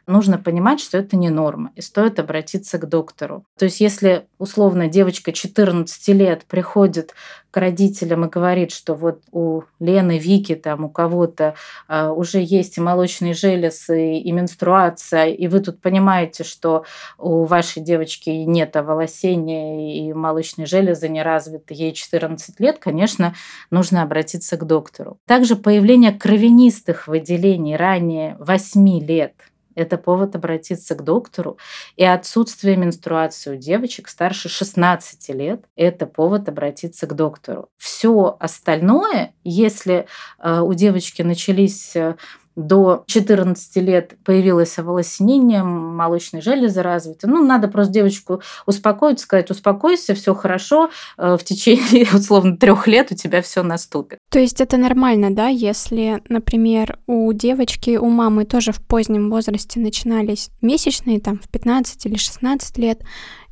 [0.09, 3.45] нужно понимать, что это не норма, и стоит обратиться к доктору.
[3.57, 7.13] То есть если, условно, девочка 14 лет приходит
[7.51, 11.55] к родителям и говорит, что вот у Лены, Вики, там у кого-то
[11.87, 13.33] э, уже есть и молочные
[13.79, 16.85] железы, и менструация, и вы тут понимаете, что
[17.17, 23.33] у вашей девочки нет оволосения и молочные железы не развиты, ей 14 лет, конечно,
[23.71, 25.19] нужно обратиться к доктору.
[25.25, 29.33] Также появление кровянистых выделений ранее 8 лет–
[29.79, 31.57] это повод обратиться к доктору.
[31.95, 37.69] И отсутствие менструации у девочек старше 16 лет– это повод обратиться к доктору.
[37.77, 40.07] Все остальное, если
[40.39, 42.15] э, у девочки начались э,
[42.59, 47.27] до 14 лет появилось оволосенение, молочные железы развиты.
[47.27, 53.11] Ну, надо просто девочку успокоить, сказать, успокойся, все хорошо, э, в течение, условно, трех лет
[53.11, 54.19] у тебя все наступит.
[54.29, 59.79] То есть это нормально, да, если, например, у девочки, у мамы тоже в позднем возрасте
[59.79, 63.01] начинались месячные, там, в 15 или 16 лет,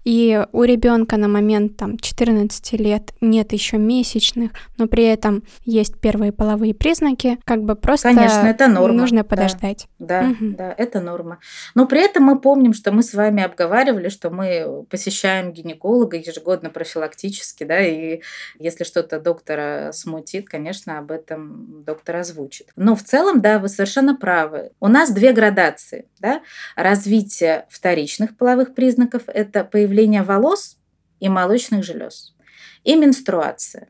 [0.08, 6.00] и у ребенка на момент там 14 лет нет еще месячных, но при этом есть
[6.00, 9.02] первые половые признаки, как бы просто Конечно, это норма.
[9.02, 9.89] нужно подождать.
[10.00, 10.56] Да, да, угу.
[10.58, 11.39] да, это норма.
[11.76, 16.70] Но при этом мы помним, что мы с вами обговаривали, что мы посещаем гинеколога ежегодно
[16.70, 18.22] профилактически, да, и
[18.60, 22.70] если что-то доктора смутит, конечно, об этом доктор озвучит.
[22.78, 24.72] Но в целом, да, вы совершенно правы.
[24.80, 26.43] У нас две градации, да,
[26.78, 30.77] развитие вторичных половых признаков– это появление появление волос
[31.19, 32.36] и молочных желез,
[32.83, 33.88] и менструация.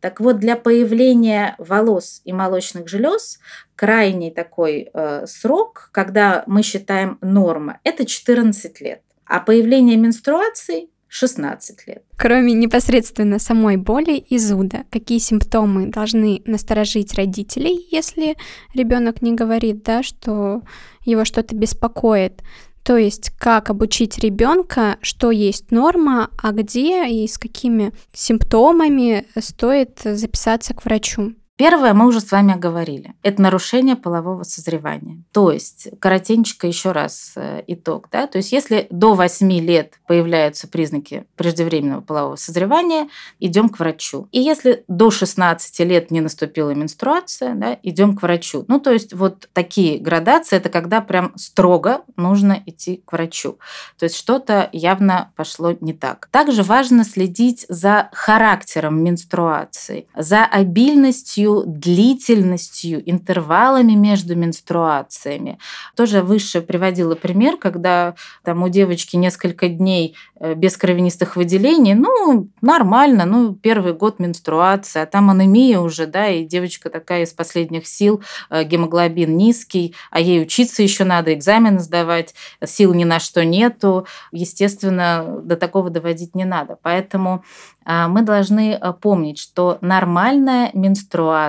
[0.00, 3.40] Так вот, для появления волос и молочных желез
[3.74, 9.02] крайний такой э, срок, когда мы считаем норма, это 14 лет.
[9.24, 12.04] А появление менструации 16 лет.
[12.16, 18.36] Кроме непосредственно самой боли и зуда, какие симптомы должны насторожить родителей, если
[18.72, 20.62] ребенок не говорит, да, что
[21.04, 22.42] его что-то беспокоит?
[22.82, 30.00] То есть как обучить ребенка, что есть норма, а где и с какими симптомами стоит
[30.02, 31.34] записаться к врачу.
[31.60, 33.12] Первое мы уже с вами говорили.
[33.22, 35.18] Это нарушение полового созревания.
[35.30, 38.08] То есть, коротенько еще раз э, итог.
[38.10, 38.26] Да?
[38.26, 44.26] То есть, если до 8 лет появляются признаки преждевременного полового созревания, идем к врачу.
[44.32, 48.64] И если до 16 лет не наступила менструация, да, идем к врачу.
[48.66, 53.58] Ну, то есть, вот такие градации, это когда прям строго нужно идти к врачу.
[53.98, 56.30] То есть, что-то явно пошло не так.
[56.30, 65.58] Также важно следить за характером менструации, за обильностью длительностью, интервалами между менструациями.
[65.96, 72.48] Тоже выше приводила пример, когда там у девочки несколько дней э, без кровянистых выделений, ну,
[72.60, 77.86] нормально, ну, первый год менструация, а там анемия уже, да, и девочка такая из последних
[77.86, 82.34] сил, э, гемоглобин низкий, а ей учиться еще надо, экзамены сдавать,
[82.64, 84.06] сил ни на что нету.
[84.32, 86.78] Естественно, до такого доводить не надо.
[86.82, 87.44] Поэтому
[87.84, 91.39] а, мы должны э, помнить, что нормальная менструация,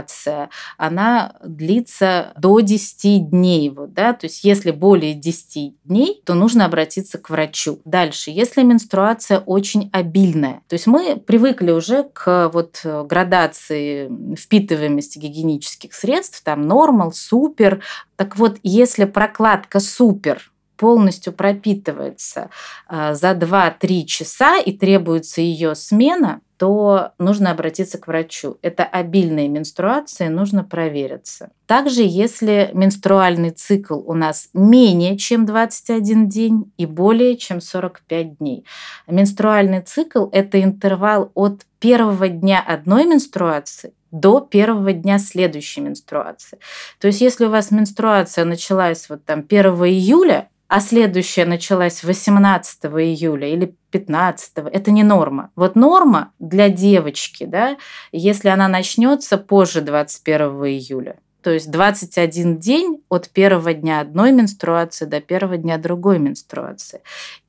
[0.77, 3.69] она длится до 10 дней.
[3.69, 4.13] Вот, да?
[4.13, 7.79] То есть если более 10 дней, то нужно обратиться к врачу.
[7.85, 15.93] Дальше, если менструация очень обильная, то есть мы привыкли уже к вот градации впитываемости гигиенических
[15.93, 17.81] средств, там нормал, супер.
[18.15, 20.50] Так вот, если прокладка супер
[20.81, 22.49] полностью пропитывается
[22.87, 28.57] а, за 2-3 часа и требуется ее смена, то нужно обратиться к врачу.
[28.63, 31.51] Это обильные менструации, нужно провериться.
[31.67, 38.65] Также, если менструальный цикл у нас менее чем 21 день и более чем 45 дней.
[39.05, 46.59] Менструальный цикл– это интервал от первого дня одной менструации до первого дня следующей менструации.
[46.99, 52.85] То есть, если у вас менструация началась вот там 1 июля, а следующая началась 18
[52.85, 55.51] июля или 15 это не норма.
[55.57, 57.75] Вот норма для девочки, да,
[58.13, 65.03] если она начнется позже 21 июля, то есть 21 день от первого дня одной менструации
[65.03, 67.01] до первого дня другой менструации.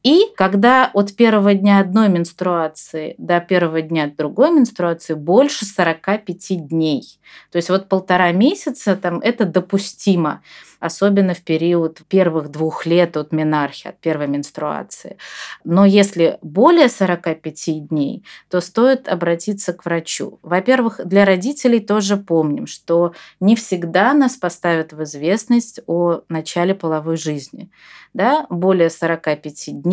[0.02, 7.20] И когда от первого дня одной менструации до первого дня другой менструации больше 45 дней.
[7.50, 10.42] То есть вот полтора месяца там это допустимо.
[10.82, 15.16] особенно в период первых двух лет от менархии, от первой менструации.
[15.62, 20.40] Но если более 45 дней, то стоит обратиться к врачу.
[20.42, 27.16] Во-первых, для родителей тоже помним, что не всегда нас поставят в известность о начале половой
[27.16, 27.70] жизни.
[28.12, 29.91] Да, более 45 дней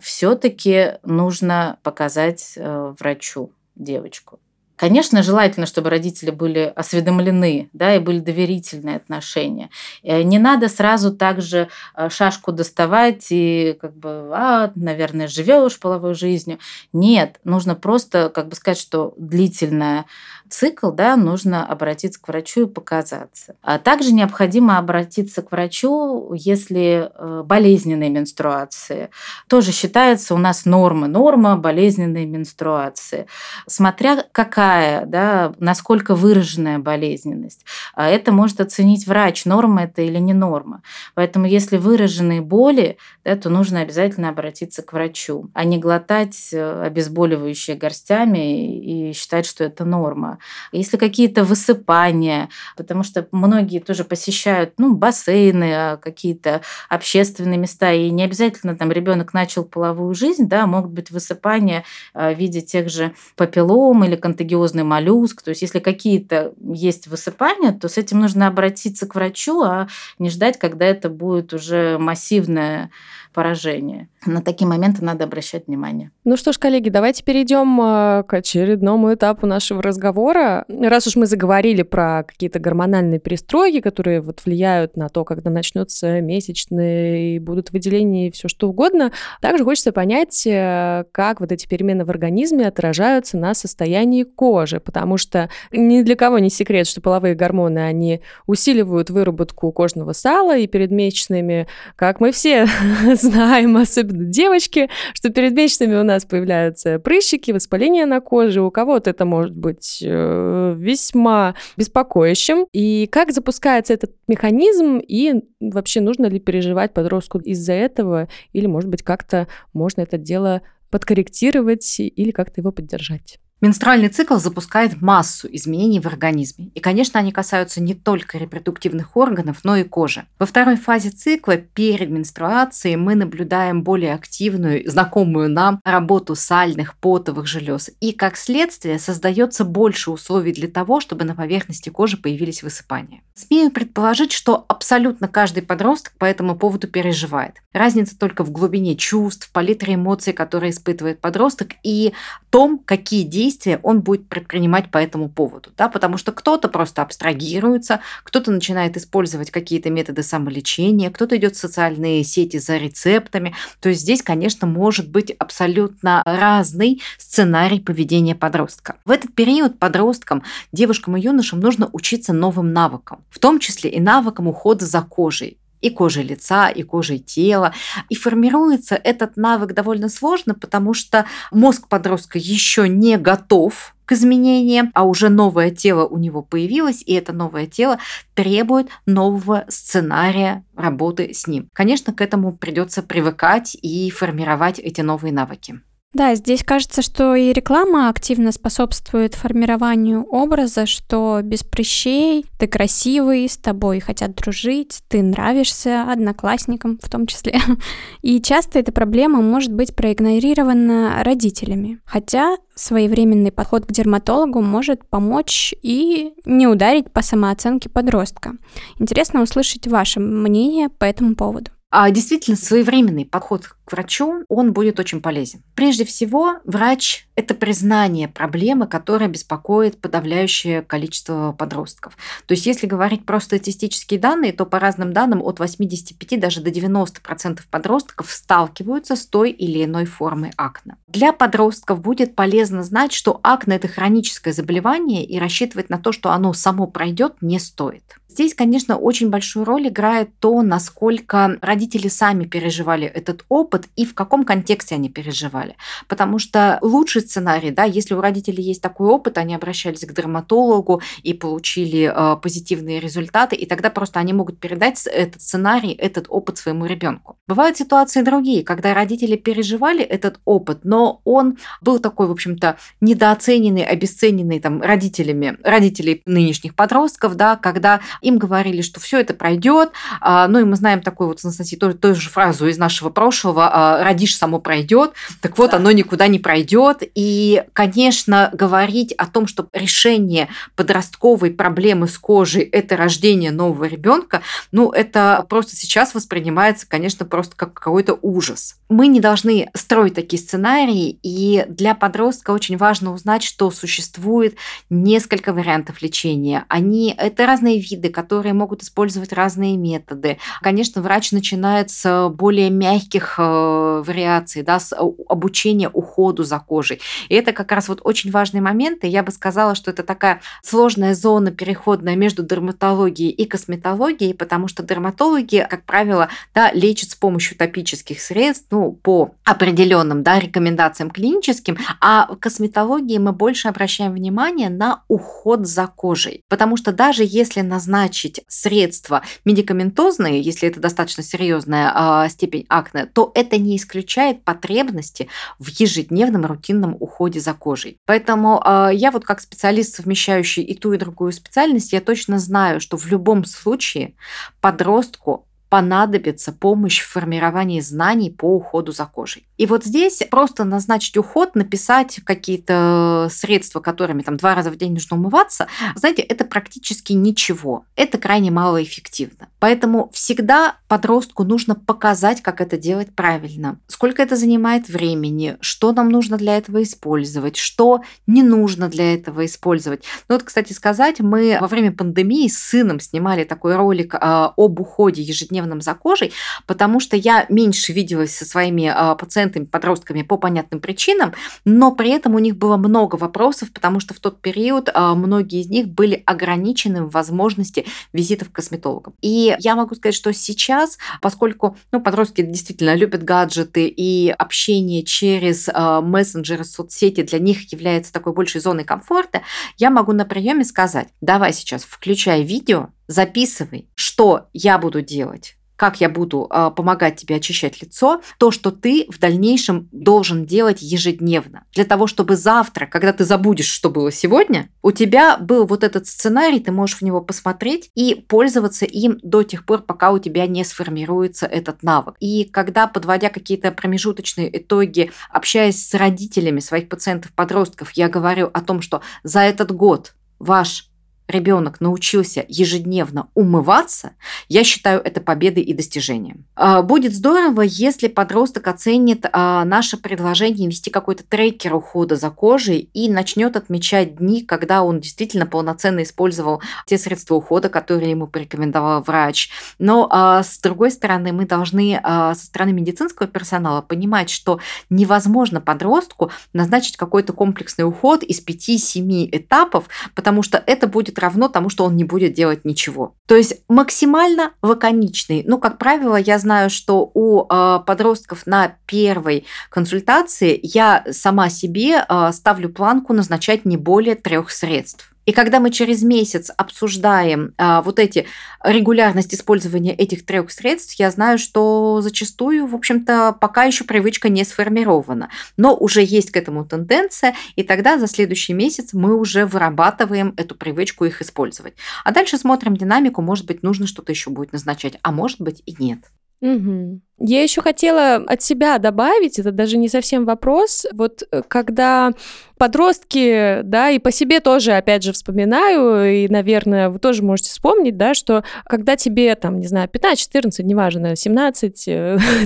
[0.00, 4.40] все-таки нужно показать э, врачу девочку.
[4.78, 9.70] Конечно, желательно, чтобы родители были осведомлены, да, и были доверительные отношения.
[10.04, 16.14] Э, не надо сразу также э, шашку доставать и как бы, а, наверное, живешь половой
[16.14, 16.60] жизнью.
[16.92, 20.04] Нет, нужно просто как бы сказать, что длительная
[20.48, 23.56] цикл, да, нужно обратиться к врачу и показаться.
[23.62, 29.10] А также необходимо обратиться к врачу, если э, болезненные менструации.
[29.48, 33.26] Тоже считается у нас норма, норма болезненной менструации.
[33.66, 34.67] Смотря какая,
[35.06, 37.64] да, насколько выраженная болезненность.
[37.94, 40.82] А это может оценить врач, норма это или не норма.
[41.14, 46.82] Поэтому если выраженные боли, да, то нужно обязательно обратиться к врачу, а не глотать э,
[46.86, 50.38] обезболивающие горстями и считать, что это норма.
[50.72, 58.10] Если какие-то высыпания, потому что многие тоже посещают ну, бассейны, а, какие-то общественные места, и
[58.10, 62.88] не обязательно там ребенок начал половую жизнь, да, могут быть высыпания а, в виде тех
[62.88, 64.16] же папиллом или
[64.58, 65.42] контагиозный моллюск.
[65.42, 69.88] То есть если какие-то есть высыпания, то с этим нужно обратиться к врачу, а
[70.18, 72.90] не ждать, когда это будет уже массивное
[73.32, 74.08] поражение.
[74.26, 76.10] На такие моменты надо обращать внимание.
[76.24, 80.64] Ну что ж, коллеги, давайте перейдем а, к очередному этапу нашего разговора.
[80.68, 86.20] Раз уж мы заговорили про какие-то гормональные перестройки, которые вот влияют на то, когда начнется
[86.20, 91.68] месячные и будут выделения и все что угодно, также хочется понять, э, как вот эти
[91.68, 94.47] перемены в организме отражаются на состоянии кожи,
[94.80, 100.56] потому что ни для кого не секрет, что половые гормоны, они усиливают выработку кожного сала,
[100.56, 102.66] и перед месячными, как мы все
[103.14, 108.62] знаем, особенно девочки, что перед месячными у нас появляются прыщики, воспаление на коже.
[108.62, 112.66] У кого-то это может быть э, весьма беспокоящим.
[112.72, 118.90] И как запускается этот механизм, и вообще нужно ли переживать подростку из-за этого, или, может
[118.90, 123.38] быть, как-то можно это дело подкорректировать или как-то его поддержать?
[123.60, 126.70] Менструальный цикл запускает массу изменений в организме.
[126.74, 130.26] И, конечно, они касаются не только репродуктивных органов, но и кожи.
[130.38, 137.48] Во второй фазе цикла, перед менструацией, мы наблюдаем более активную, знакомую нам работу сальных, потовых
[137.48, 137.90] желез.
[138.00, 143.22] И, как следствие, создается больше условий для того, чтобы на поверхности кожи появились высыпания.
[143.34, 147.54] Смею предположить, что абсолютно каждый подросток по этому поводу переживает.
[147.72, 152.12] Разница только в глубине чувств, палитре эмоций, которые испытывает подросток, и
[152.50, 155.70] том, какие действия действия он будет предпринимать по этому поводу.
[155.76, 155.88] Да?
[155.88, 162.24] Потому что кто-то просто абстрагируется, кто-то начинает использовать какие-то методы самолечения, кто-то идет в социальные
[162.24, 163.54] сети за рецептами.
[163.80, 168.96] То есть здесь, конечно, может быть абсолютно разный сценарий поведения подростка.
[169.06, 170.42] В этот период подросткам,
[170.72, 175.58] девушкам и юношам нужно учиться новым навыкам, в том числе и навыкам ухода за кожей
[175.80, 177.74] и кожей лица, и кожей тела.
[178.08, 184.90] И формируется этот навык довольно сложно, потому что мозг подростка еще не готов к изменениям,
[184.94, 187.98] а уже новое тело у него появилось, и это новое тело
[188.34, 191.68] требует нового сценария работы с ним.
[191.74, 195.80] Конечно, к этому придется привыкать и формировать эти новые навыки.
[196.14, 203.46] Да, здесь кажется, что и реклама активно способствует формированию образа, что без прыщей ты красивый,
[203.46, 207.60] с тобой хотят дружить, ты нравишься одноклассникам в том числе.
[208.22, 212.00] И часто эта проблема может быть проигнорирована родителями.
[212.06, 218.52] Хотя своевременный подход к дерматологу может помочь и не ударить по самооценке подростка.
[218.98, 221.70] Интересно услышать ваше мнение по этому поводу.
[221.90, 225.62] А действительно, своевременный подход к врачу, он будет очень полезен.
[225.74, 232.16] Прежде всего, врач– это признание проблемы, которая беспокоит подавляющее количество подростков.
[232.46, 236.70] То есть, если говорить про статистические данные, то по разным данным от 85 даже до
[236.70, 240.96] 90% подростков сталкиваются с той или иной формой акне.
[241.06, 246.32] Для подростков будет полезно знать, что акне– это хроническое заболевание, и рассчитывать на то, что
[246.32, 248.18] оно само пройдет, не стоит.
[248.38, 254.14] Здесь, конечно, очень большую роль играет то, насколько родители сами переживали этот опыт и в
[254.14, 255.76] каком контексте они переживали.
[256.06, 261.02] Потому что лучший сценарий, да, если у родителей есть такой опыт, они обращались к дерматологу
[261.22, 266.58] и получили э, позитивные результаты, и тогда просто они могут передать этот сценарий, этот опыт
[266.58, 267.36] своему ребенку.
[267.46, 273.84] Бывают ситуации другие, когда родители переживали этот опыт, но он был такой, в общем-то, недооцененный,
[273.84, 280.48] обесцененный там родителями, родителей нынешних подростков, да, когда им говорили, что все это пройдет, а,
[280.48, 284.04] ну и мы знаем такую вот, Анастасия, тоже, ту же фразу из нашего прошлого, а,
[284.04, 285.76] родишь, само пройдет, так вот, да.
[285.76, 292.62] оно никуда не пройдет, и, конечно, говорить о том, что решение подростковой проблемы с кожей–
[292.72, 294.42] это рождение нового ребенка,
[294.72, 298.76] ну, это просто сейчас воспринимается, конечно, просто как какой-то ужас.
[298.88, 304.56] Мы не должны строить такие сценарии, и для подростка очень важно узнать, что существует
[304.90, 306.64] несколько вариантов лечения.
[306.68, 310.38] Они это разные виды, которые могут использовать разные методы.
[310.62, 314.96] Конечно, врач начинает с более мягких э, вариаций, да, с
[315.28, 317.00] обучения уходу за кожей.
[317.28, 320.40] И это как раз вот очень важный момент, и я бы сказала, что это такая
[320.62, 327.14] сложная зона переходная между дерматологией и косметологией, потому что дерматологи, как правило, да, лечат с
[327.14, 334.12] помощью топических средств, ну, по определенным да, рекомендациям клиническим, а в косметологии мы больше обращаем
[334.12, 336.42] внимание на уход за кожей.
[336.48, 343.32] Потому что даже если назначить средства медикаментозные, если это достаточно серьезная э, степень акне, то
[343.34, 345.28] это не исключает потребности
[345.58, 347.98] в ежедневном рутинном уходе за кожей.
[348.04, 352.80] Поэтому э, я вот как специалист, совмещающий и ту, и другую специальность, я точно знаю,
[352.80, 354.14] что в любом случае
[354.60, 359.46] подростку понадобится помощь в формировании знаний по уходу за кожей.
[359.58, 364.92] И вот здесь просто назначить уход, написать какие-то средства, которыми там два раза в день
[364.92, 367.84] нужно умываться, знаете, это практически ничего.
[367.96, 369.48] Это крайне малоэффективно.
[369.58, 373.80] Поэтому всегда подростку нужно показать, как это делать правильно.
[373.88, 379.44] Сколько это занимает времени, что нам нужно для этого использовать, что не нужно для этого
[379.44, 380.04] использовать.
[380.28, 384.80] Ну вот, кстати сказать, мы во время пандемии с сыном снимали такой ролик э, об
[384.80, 385.22] уходе
[385.58, 386.32] ежедневном за кожей,
[386.66, 388.88] потому что я меньше виделась со своими
[389.18, 391.34] пациентами пациентами, подростками по понятным причинам,
[391.64, 395.60] но при этом у них было много вопросов, потому что в тот период а, многие
[395.60, 399.14] из них были ограничены в возможности визитов к косметологам.
[399.20, 405.68] И я могу сказать, что сейчас, поскольку ну, подростки действительно любят гаджеты и общение через
[405.72, 409.42] а, мессенджеры, соцсети для них является такой большей зоной комфорта,
[409.76, 416.00] я могу на приеме сказать, давай сейчас включай видео, записывай, что я буду делать как
[416.00, 421.64] я буду э, помогать тебе очищать лицо, то, что ты в дальнейшем должен делать ежедневно.
[421.72, 426.08] Для того, чтобы завтра, когда ты забудешь, что было сегодня, у тебя был вот этот
[426.08, 430.48] сценарий, ты можешь в него посмотреть и пользоваться им до тех пор, пока у тебя
[430.48, 432.16] не сформируется этот навык.
[432.18, 438.82] И когда, подводя какие-то промежуточные итоги, общаясь с родителями своих пациентов-подростков, я говорю о том,
[438.82, 440.88] что за этот год ваш
[441.28, 444.12] ребенок научился ежедневно умываться,
[444.48, 446.46] я считаю это победой и достижением.
[446.56, 452.88] А, будет здорово, если подросток оценит а, наше предложение вести какой-то трекер ухода за кожей
[452.94, 459.02] и начнет отмечать дни, когда он действительно полноценно использовал те средства ухода, которые ему порекомендовал
[459.02, 459.50] врач.
[459.78, 466.30] Но а, с другой стороны, мы должны со стороны медицинского персонала понимать, что невозможно подростку
[466.52, 471.96] назначить какой-то комплексный уход из 5-7 этапов, потому что это будет равно тому, что он
[471.96, 473.14] не будет делать ничего.
[473.26, 475.44] То есть максимально лаконичный.
[475.46, 482.04] Ну, как правило, я знаю, что у э, подростков на первой консультации я сама себе
[482.08, 485.14] э, ставлю планку назначать не более трех средств.
[485.28, 488.24] И когда мы через месяц обсуждаем а, вот эти
[488.64, 494.42] регулярность использования этих трех средств, я знаю, что зачастую, в общем-то, пока еще привычка не
[494.42, 495.28] сформирована.
[495.58, 500.54] Но уже есть к этому тенденция, и тогда за следующий месяц мы уже вырабатываем эту
[500.54, 501.74] привычку их использовать.
[502.04, 505.76] А дальше смотрим динамику, может быть, нужно что-то еще будет назначать, а может быть и
[505.78, 505.98] нет.
[506.40, 507.02] Угу.
[507.20, 512.12] Я еще хотела от себя добавить, это даже не совсем вопрос, вот э, когда
[512.58, 517.96] подростки, да, и по себе тоже, опять же, вспоминаю, и, наверное, вы тоже можете вспомнить,
[517.96, 521.84] да, что когда тебе, там, не знаю, 15, 14, неважно, 17,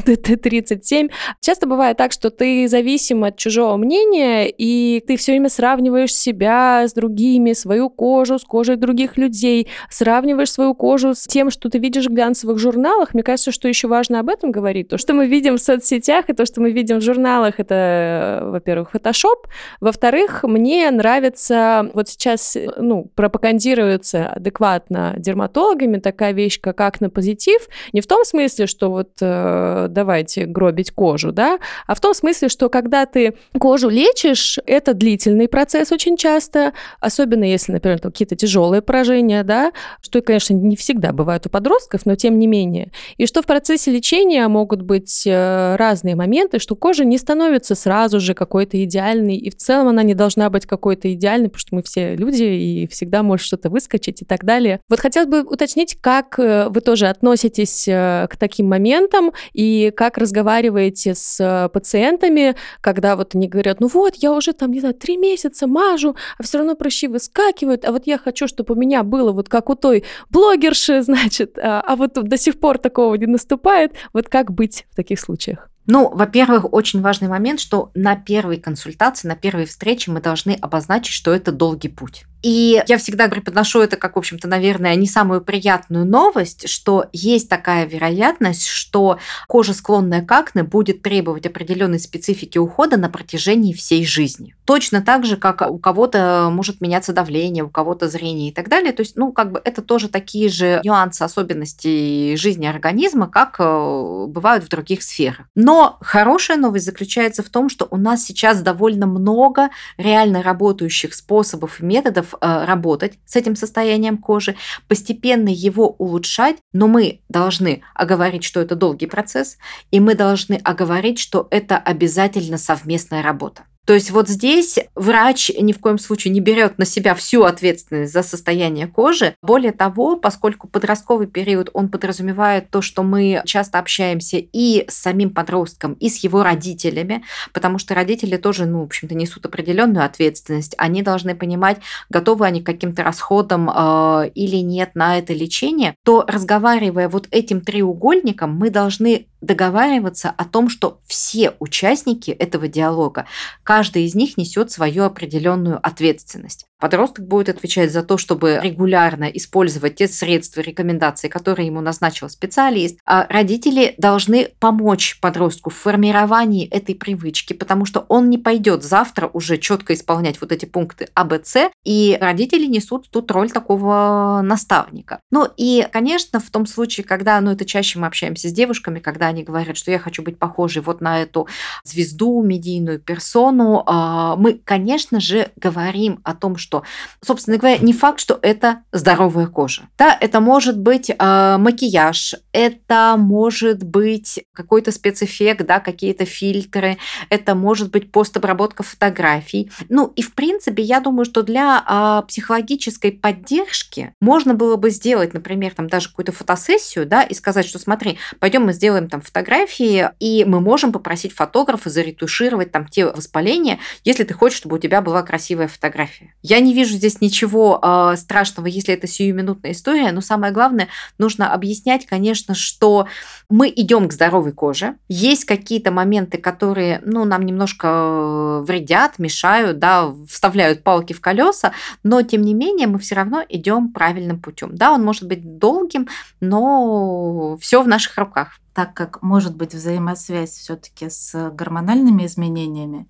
[0.04, 1.08] 37,
[1.40, 6.84] часто бывает так, что ты зависим от чужого мнения, и ты все время сравниваешь себя
[6.86, 11.78] с другими, свою кожу с кожей других людей, сравниваешь свою кожу с тем, что ты
[11.78, 13.14] видишь в глянцевых журналах.
[13.14, 14.61] Мне кажется, что еще важно об этом говорить.
[14.88, 18.90] То, что мы видим в соцсетях, и то, что мы видим в журналах, это, во-первых,
[18.92, 19.46] фотошоп,
[19.80, 28.00] во во-вторых, мне нравится, вот сейчас, ну, пропагандируется адекватно дерматологами такая вещь, как акне-позитив, не
[28.00, 32.70] в том смысле, что вот э, давайте гробить кожу, да, а в том смысле, что
[32.70, 39.44] когда ты кожу лечишь, это длительный процесс очень часто, особенно если, например, какие-то тяжелые поражения,
[39.44, 42.92] да, что, конечно, не всегда бывает у подростков, но тем не менее.
[43.18, 48.20] И что в процессе лечения могут быть э, разные моменты, что кожа не становится сразу
[48.20, 51.82] же какой-то идеальной, и в целом она не должна быть какой-то идеальной, потому что мы
[51.82, 54.80] все люди, и всегда может что-то выскочить и так далее.
[54.88, 60.18] Вот хотелось бы уточнить, как э, вы тоже относитесь э, к таким моментам, и как
[60.18, 65.16] разговариваете с пациентами, когда вот они говорят, ну вот, я уже там, не знаю, три
[65.16, 69.32] месяца мажу, а все равно прыщи выскакивают, а вот я хочу, чтобы у меня было
[69.32, 73.92] вот как у той блогерши, значит, а, а вот до сих пор такого не наступает.
[74.12, 75.68] Вот как быть в таких случаях?
[75.86, 81.12] Ну, во-первых, очень важный момент, что на первой консультации, на первой встрече мы должны обозначить,
[81.12, 82.24] что это долгий путь.
[82.42, 87.48] И я всегда преподношу это как, в общем-то, наверное, не самую приятную новость, что есть
[87.48, 94.04] такая вероятность, что кожа, склонная к акне, будет требовать определенной специфики ухода на протяжении всей
[94.04, 94.54] жизни.
[94.64, 98.92] Точно так же, как у кого-то может меняться давление, у кого-то зрение и так далее.
[98.92, 104.26] То есть, ну, как бы это тоже такие же нюансы, особенности жизни организма, как э,
[104.28, 105.46] бывают в других сферах.
[105.54, 111.80] Но хорошая новость заключается в том, что у нас сейчас довольно много реально работающих способов
[111.80, 114.56] и методов Э, работать с этим состоянием кожи,
[114.88, 119.58] постепенно его улучшать, но мы должны оговорить, что это долгий процесс,
[119.90, 123.64] и мы должны оговорить, что это обязательно совместная работа.
[123.84, 128.12] То есть вот здесь врач ни в коем случае не берет на себя всю ответственность
[128.12, 129.34] за состояние кожи.
[129.42, 135.30] Более того, поскольку подростковый период, он подразумевает то, что мы часто общаемся и с самим
[135.30, 140.74] подростком, и с его родителями, потому что родители тоже, ну, в общем-то, несут определенную ответственность.
[140.78, 141.78] Они должны понимать,
[142.08, 147.60] готовы они к каким-то расходам э, или нет на это лечение, то разговаривая вот этим
[147.60, 153.26] треугольником, мы должны договариваться о том, что все участники этого диалога,
[153.62, 156.66] каждый из них несет свою определенную ответственность.
[156.82, 162.98] Подросток будет отвечать за то, чтобы регулярно использовать те средства, рекомендации, которые ему назначил специалист.
[163.06, 169.30] А родители должны помочь подростку в формировании этой привычки, потому что он не пойдет завтра
[169.32, 174.40] уже четко исполнять вот эти пункты А, Б, С, и родители несут тут роль такого
[174.42, 175.20] наставника.
[175.30, 179.28] Ну и, конечно, в том случае, когда, ну это чаще мы общаемся с девушками, когда
[179.32, 181.48] они говорят, что я хочу быть похожей вот на эту
[181.84, 186.84] звезду, медийную персону, а, мы, конечно же, говорим о том, что
[187.24, 189.82] собственно говоря, не факт, что это здоровая кожа.
[189.96, 196.98] Да, это может быть э, макияж, это может быть какой-то спецэффект, да, какие-то фильтры,
[197.30, 199.70] это может быть постобработка фотографий.
[199.88, 205.34] Ну и в принципе, я думаю, что для э, психологической поддержки можно было бы сделать,
[205.34, 210.10] например, там даже какую-то фотосессию, да, и сказать, что смотри, пойдем мы сделаем там фотографии,
[210.20, 215.00] и мы можем попросить фотографа заретушировать там те воспаления, если ты хочешь, чтобы у тебя
[215.00, 216.34] была красивая фотография.
[216.42, 221.52] Я не вижу здесь ничего э, страшного, если это сиюминутная история, но самое главное, нужно
[221.52, 223.06] объяснять, конечно, что
[223.48, 224.96] мы идем к здоровой коже.
[225.08, 231.72] Есть какие-то моменты, которые ну, нам немножко э, вредят, мешают, да, вставляют палки в колеса,
[232.02, 234.74] но тем не менее мы все равно идем правильным путем.
[234.74, 236.08] Да, он может быть долгим,
[236.40, 238.58] но все в наших руках.
[238.74, 243.08] Так как может быть взаимосвязь все-таки с гормональными изменениями,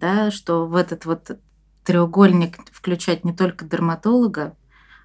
[0.00, 1.38] да, что в этот вот
[1.84, 4.56] треугольник включать не только дерматолога,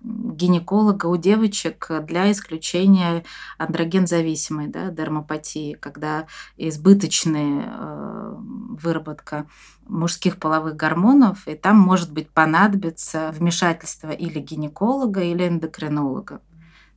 [0.01, 3.24] гинеколога у девочек для исключения
[3.57, 9.47] андроген-зависимой да, дермопатии, когда избыточная э, выработка
[9.88, 16.41] мужских половых гормонов, и там может быть понадобится вмешательство или гинеколога, или эндокринолога.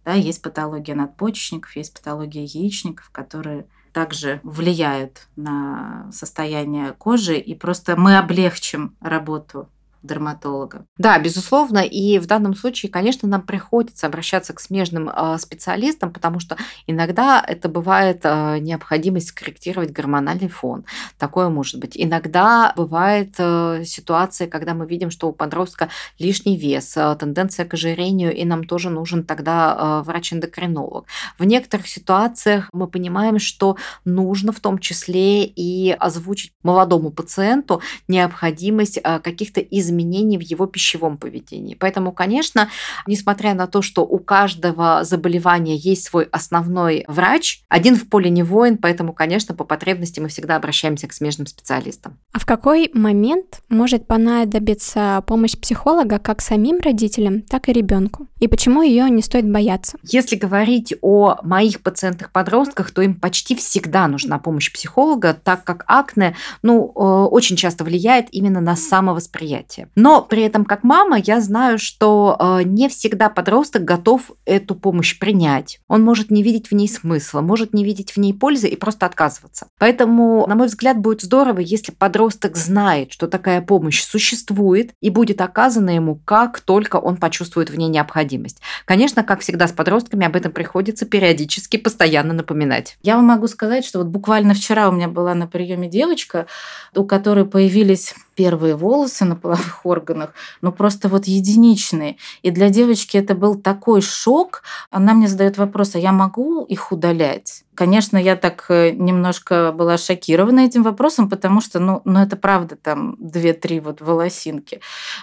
[0.05, 7.97] Да, есть патология надпочечников, есть патология яичников, которые также влияют на состояние кожи, и просто
[7.97, 9.69] мы облегчим работу
[10.03, 10.87] дерматолога.
[10.99, 16.41] Да, безусловно, и в данном случае, конечно, нам приходится обращаться к смежным э, специалистам, потому
[16.41, 20.85] что иногда это бывает э, необходимость скорректировать гормональный фон.
[21.19, 21.93] Такое может быть.
[21.95, 25.89] Иногда бывает э, ситуация, когда мы видим, что у подростка
[26.19, 31.07] лишний вес, тенденция к ожирению, и нам тоже нужен тогда врач-эндокринолог.
[31.39, 39.01] В некоторых ситуациях мы понимаем, что нужно в том числе и озвучить молодому пациенту необходимость
[39.03, 41.75] каких-то изменений изменений в его пищевом поведении.
[41.75, 42.69] Поэтому, конечно,
[43.07, 48.43] несмотря на то, что у каждого заболевания есть свой основной врач, один в поле не
[48.43, 52.19] воин, поэтому, конечно, по потребности мы всегда обращаемся к смежным специалистам.
[52.33, 58.27] А в какой момент может понадобиться помощь психолога как самим родителям, так и ребенку?
[58.41, 59.99] И почему ее не стоит бояться?
[60.03, 66.35] Если говорить о моих пациентах-подростках, то им почти всегда нужна помощь психолога, так как акне,
[66.63, 69.82] ну, э, очень часто влияет именно на самовосприятие.
[69.83, 69.93] Возрасте.
[69.95, 75.19] Но при этом, как мама, я знаю, что э, не всегда подросток готов эту помощь
[75.19, 75.81] принять.
[75.89, 79.07] Он может не видеть в ней смысла, может не видеть в ней пользы и просто
[79.07, 79.69] отказываться.
[79.79, 85.41] Поэтому, на мой взгляд, будет здорово, если подросток знает, что такая помощь существует и будет
[85.41, 88.61] оказана ему, как только он почувствует в ней необходимость.
[88.85, 92.97] Конечно, как всегда с подростками, об этом приходится периодически, постоянно напоминать.
[93.03, 96.47] Я вам могу сказать, что вот буквально вчера у меня была на приеме девочка,
[96.95, 100.31] у которой появились первые волосы на половых органах,
[100.61, 102.17] ну просто вот единичные.
[102.43, 104.63] И для девочки это был такой шок.
[104.91, 107.65] Она мне задает вопрос, а я могу их удалять?
[107.75, 112.77] Конечно, я так э, немножко была шокирована этим вопросом, потому что, ну, ну это правда
[112.77, 114.81] там две-три вот волосинки.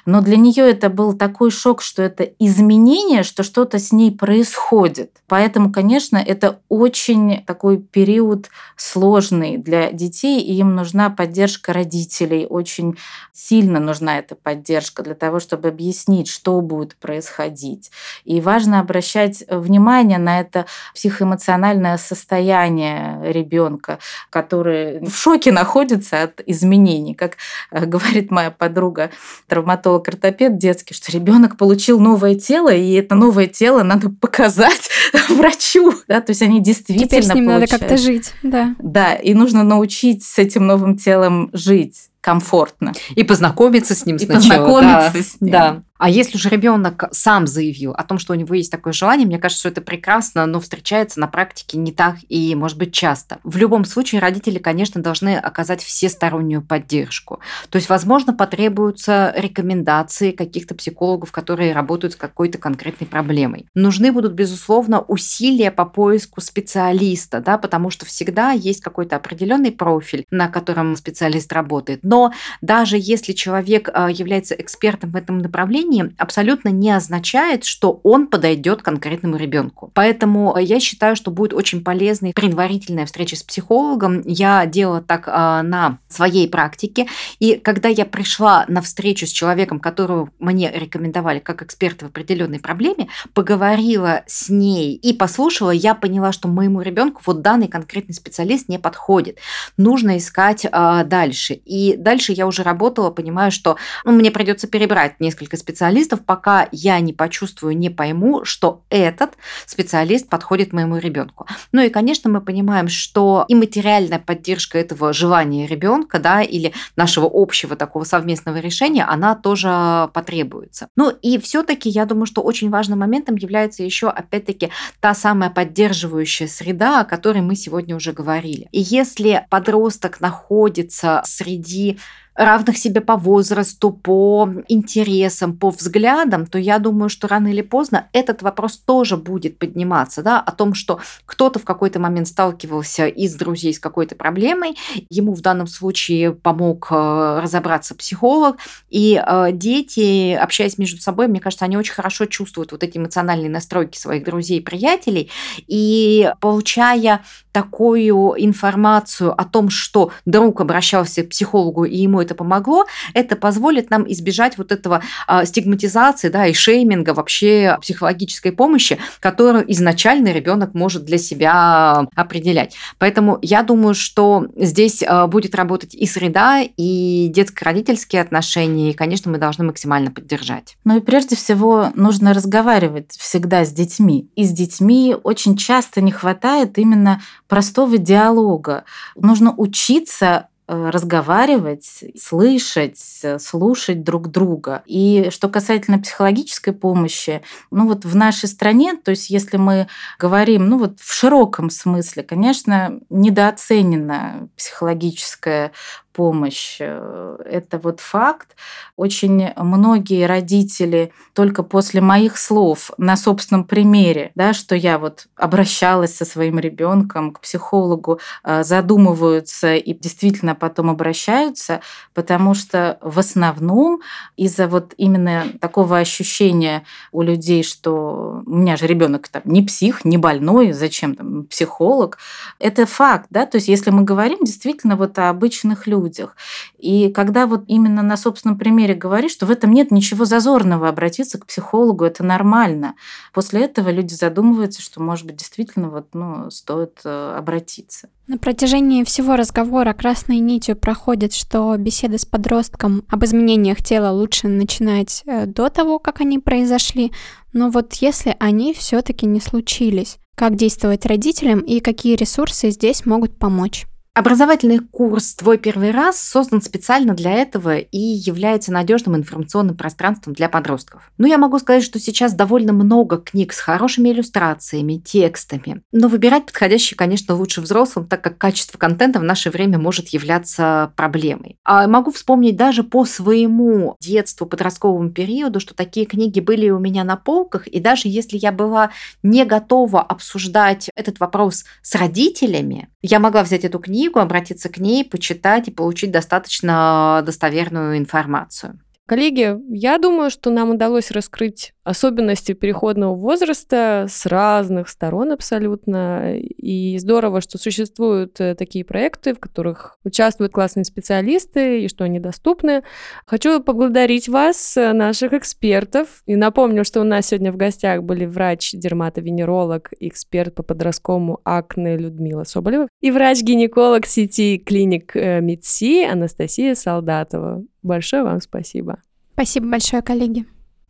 [0.08, 5.22] Но для нее это был такой шок, что это изменение, что что-то с ней происходит.
[5.28, 12.97] Поэтому, конечно, это очень такой период сложный для детей, и им нужна поддержка родителей, очень
[13.32, 17.91] сильно нужна эта поддержка для того, чтобы объяснить, что будет происходить.
[18.24, 27.14] И важно обращать внимание на это психоэмоциональное состояние ребенка, который в шоке находится от изменений.
[27.14, 27.38] Как
[27.72, 29.12] э, говорит моя подруга,
[29.48, 34.90] травматолог-ортопед детский, что ребенок получил новое тело, и это новое тело надо показать
[35.30, 35.94] врачу.
[36.08, 36.22] Да?
[36.22, 37.72] То есть они действительно Теперь с ним получают.
[37.72, 38.76] надо как-то жить, да.
[38.80, 42.94] Да, и нужно научить с этим новым телом жить комфортно.
[43.16, 44.66] И познакомиться с ним И сначала.
[44.66, 45.52] познакомиться да, с ним.
[45.52, 45.84] Да.
[46.00, 49.38] А если же ребенок сам заявил о том, что у него есть такое желание, мне
[49.38, 53.39] кажется, что это прекрасно, но встречается на практике не так и, может быть, часто.
[53.43, 57.41] В любом случае, родители, конечно, должны оказать всестороннюю поддержку.
[57.70, 63.66] То есть, возможно, потребуются рекомендации каких-то психологов, которые работают с какой-то конкретной проблемой.
[63.76, 70.26] Нужны будут, безусловно, усилия по поиску специалиста, да, потому что всегда есть какой-то определенный профиль,
[70.32, 72.00] на котором специалист работает.
[72.04, 72.32] Но
[72.62, 78.82] даже если человек а, является экспертом в этом направлении, абсолютно не означает, что он подойдет
[78.82, 79.92] конкретному ребенку.
[79.94, 84.22] Поэтому а, я считаю, что будет очень полезной предварительная встреча с психологом.
[84.26, 87.08] Я делала так а, на своей практике.
[87.40, 92.60] И когда я пришла на встречу с человеком, которого мне рекомендовали как эксперта в определенной
[92.60, 98.70] проблеме, поговорила с ней и послушала, я поняла, что моему ребенку вот данный конкретный специалист
[98.70, 99.38] не подходит.
[99.78, 101.54] Нужно искать а, дальше.
[101.54, 105.79] И дальше я уже работала, понимаю, что ну, мне придется перебрать несколько специалистов,
[106.26, 109.32] пока я не почувствую, не пойму, что этот
[109.66, 111.48] специалист подходит моему ребенку.
[111.72, 117.30] Ну и, конечно, мы понимаем, что и материальная поддержка этого желания ребенка, да, или нашего
[117.32, 120.88] общего такого совместного решения, она тоже потребуется.
[120.96, 124.70] Ну и все-таки я думаю, что очень важным моментом является еще, опять-таки,
[125.00, 128.68] та самая поддерживающая среда, о которой мы сегодня уже говорили.
[128.72, 132.00] И если подросток находится среди
[132.40, 138.08] равных себе по возрасту, по интересам, по взглядам, то я думаю, что рано или поздно
[138.14, 143.36] этот вопрос тоже будет подниматься, да, о том, что кто-то в какой-то момент сталкивался из
[143.36, 144.78] друзей с какой-то проблемой,
[145.10, 148.58] ему в данном случае помог э, разобраться психолог,
[148.90, 153.50] и э, дети, общаясь между собой, мне кажется, они очень хорошо чувствуют вот эти эмоциональные
[153.50, 155.30] настройки своих друзей и приятелей,
[155.68, 157.22] и получая
[157.52, 163.90] такую информацию о том, что друг обращался к психологу, и ему это помогло, это позволит
[163.90, 170.74] нам избежать вот этого а, стигматизации да, и шейминга вообще психологической помощи, которую изначально ребенок
[170.74, 172.76] может для себя определять.
[172.98, 179.32] Поэтому я думаю, что здесь а, будет работать и среда, и детско-родительские отношения, и, конечно,
[179.32, 180.78] мы должны максимально поддержать.
[180.86, 184.30] Ну и прежде всего нужно разговаривать всегда с детьми.
[184.36, 188.84] И с детьми очень часто не хватает именно простого диалога.
[189.16, 193.00] Нужно учиться э, разговаривать, слышать,
[193.40, 194.84] слушать друг друга.
[194.86, 197.42] И что касательно психологической помощи,
[197.72, 199.88] ну вот в нашей стране, то есть если мы
[200.20, 205.72] говорим, ну вот в широком смысле, конечно, недооценена психологическая
[206.20, 206.78] помощь.
[206.82, 208.58] Э, это вот факт.
[208.98, 216.16] Очень многие родители только после моих слов на собственном примере, да, что я вот обращалась
[216.16, 221.82] со своим ребенком к психологу, э, задумываются и действительно потом обращаются,
[222.14, 224.01] потому что в основном
[224.38, 230.05] из-за вот именно такого ощущения у людей, что у меня же ребенок там не псих,
[230.05, 232.18] не больной, зачем там психолог,
[232.60, 236.36] это факт, да, то есть если мы говорим действительно вот о обычных людях.
[236.80, 241.38] И когда вот именно на собственном примере говоришь, что в этом нет ничего зазорного, обратиться
[241.38, 242.96] к психологу это нормально.
[243.34, 248.10] После этого люди задумываются, что, может быть, действительно вот, ну, стоит э, обратиться.
[248.28, 254.48] На протяжении всего разговора красной нитью проходит, что беседы с подростком об изменениях тела лучше
[254.48, 257.12] начинать э, до того, как они произошли.
[257.52, 263.38] Но вот если они все-таки не случились, как действовать родителям и какие ресурсы здесь могут
[263.38, 263.86] помочь?
[264.16, 270.49] Образовательный курс «Твой первый раз» создан специально для этого и является надежным информационным пространством для
[270.49, 271.12] подростков.
[271.18, 275.84] Но я могу сказать, что сейчас довольно много книг с хорошими иллюстрациями, текстами.
[275.91, 280.91] Но выбирать подходящие, конечно, лучше взрослым, так как качество контента в наше время может являться
[280.97, 281.57] проблемой.
[281.64, 287.03] А могу вспомнить даже по своему детству, подростковому периоду, что такие книги были у меня
[287.03, 288.89] на полках, и даже если я была
[289.24, 294.78] не готова обсуждать этот вопрос с родителями, я могла взять эту книгу книгу, обратиться к
[294.78, 298.80] ней, почитать и получить достаточно достоверную информацию.
[299.10, 306.38] Коллеги, я думаю, что нам удалось раскрыть особенности переходного возраста с разных сторон абсолютно.
[306.38, 312.20] И здорово, что существуют э, такие проекты, в которых участвуют классные специалисты и что они
[312.20, 312.84] доступны.
[313.26, 316.22] Хочу поблагодарить вас, э, наших экспертов.
[316.28, 322.43] И напомню, что у нас сегодня в гостях были врач-дерматовенеролог, эксперт по подростковому акне Людмила
[322.43, 327.64] Соболева и врач-гинеколог сети клиник э, МИДСИ Анастасия Солдатова.
[327.82, 329.02] Большое вам спасибо.
[329.34, 330.46] Спасибо большое, коллеги.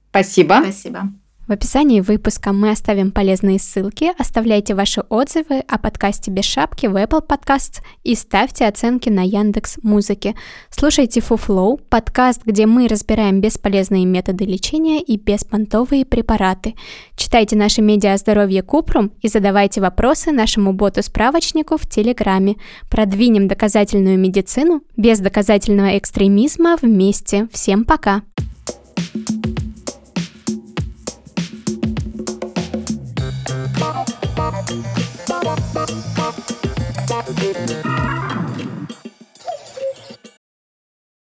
[0.10, 0.60] Спасибо.
[0.62, 1.12] Спасибо.
[1.50, 6.96] В описании выпуска мы оставим полезные ссылки, оставляйте ваши отзывы о подкасте «Без шапки» в
[6.96, 10.36] Apple Podcasts и ставьте оценки на Яндекс Музыке.
[10.70, 16.76] Слушайте Фуфлоу, подкаст, где мы разбираем бесполезные методы лечения и беспонтовые препараты.
[17.16, 22.58] Читайте наши медиа о здоровье Купрум и задавайте вопросы нашему боту-справочнику в Телеграме.
[22.92, 27.48] Продвинем доказательную медицину без доказательного экстремизма вместе.
[27.52, 28.22] Всем пока!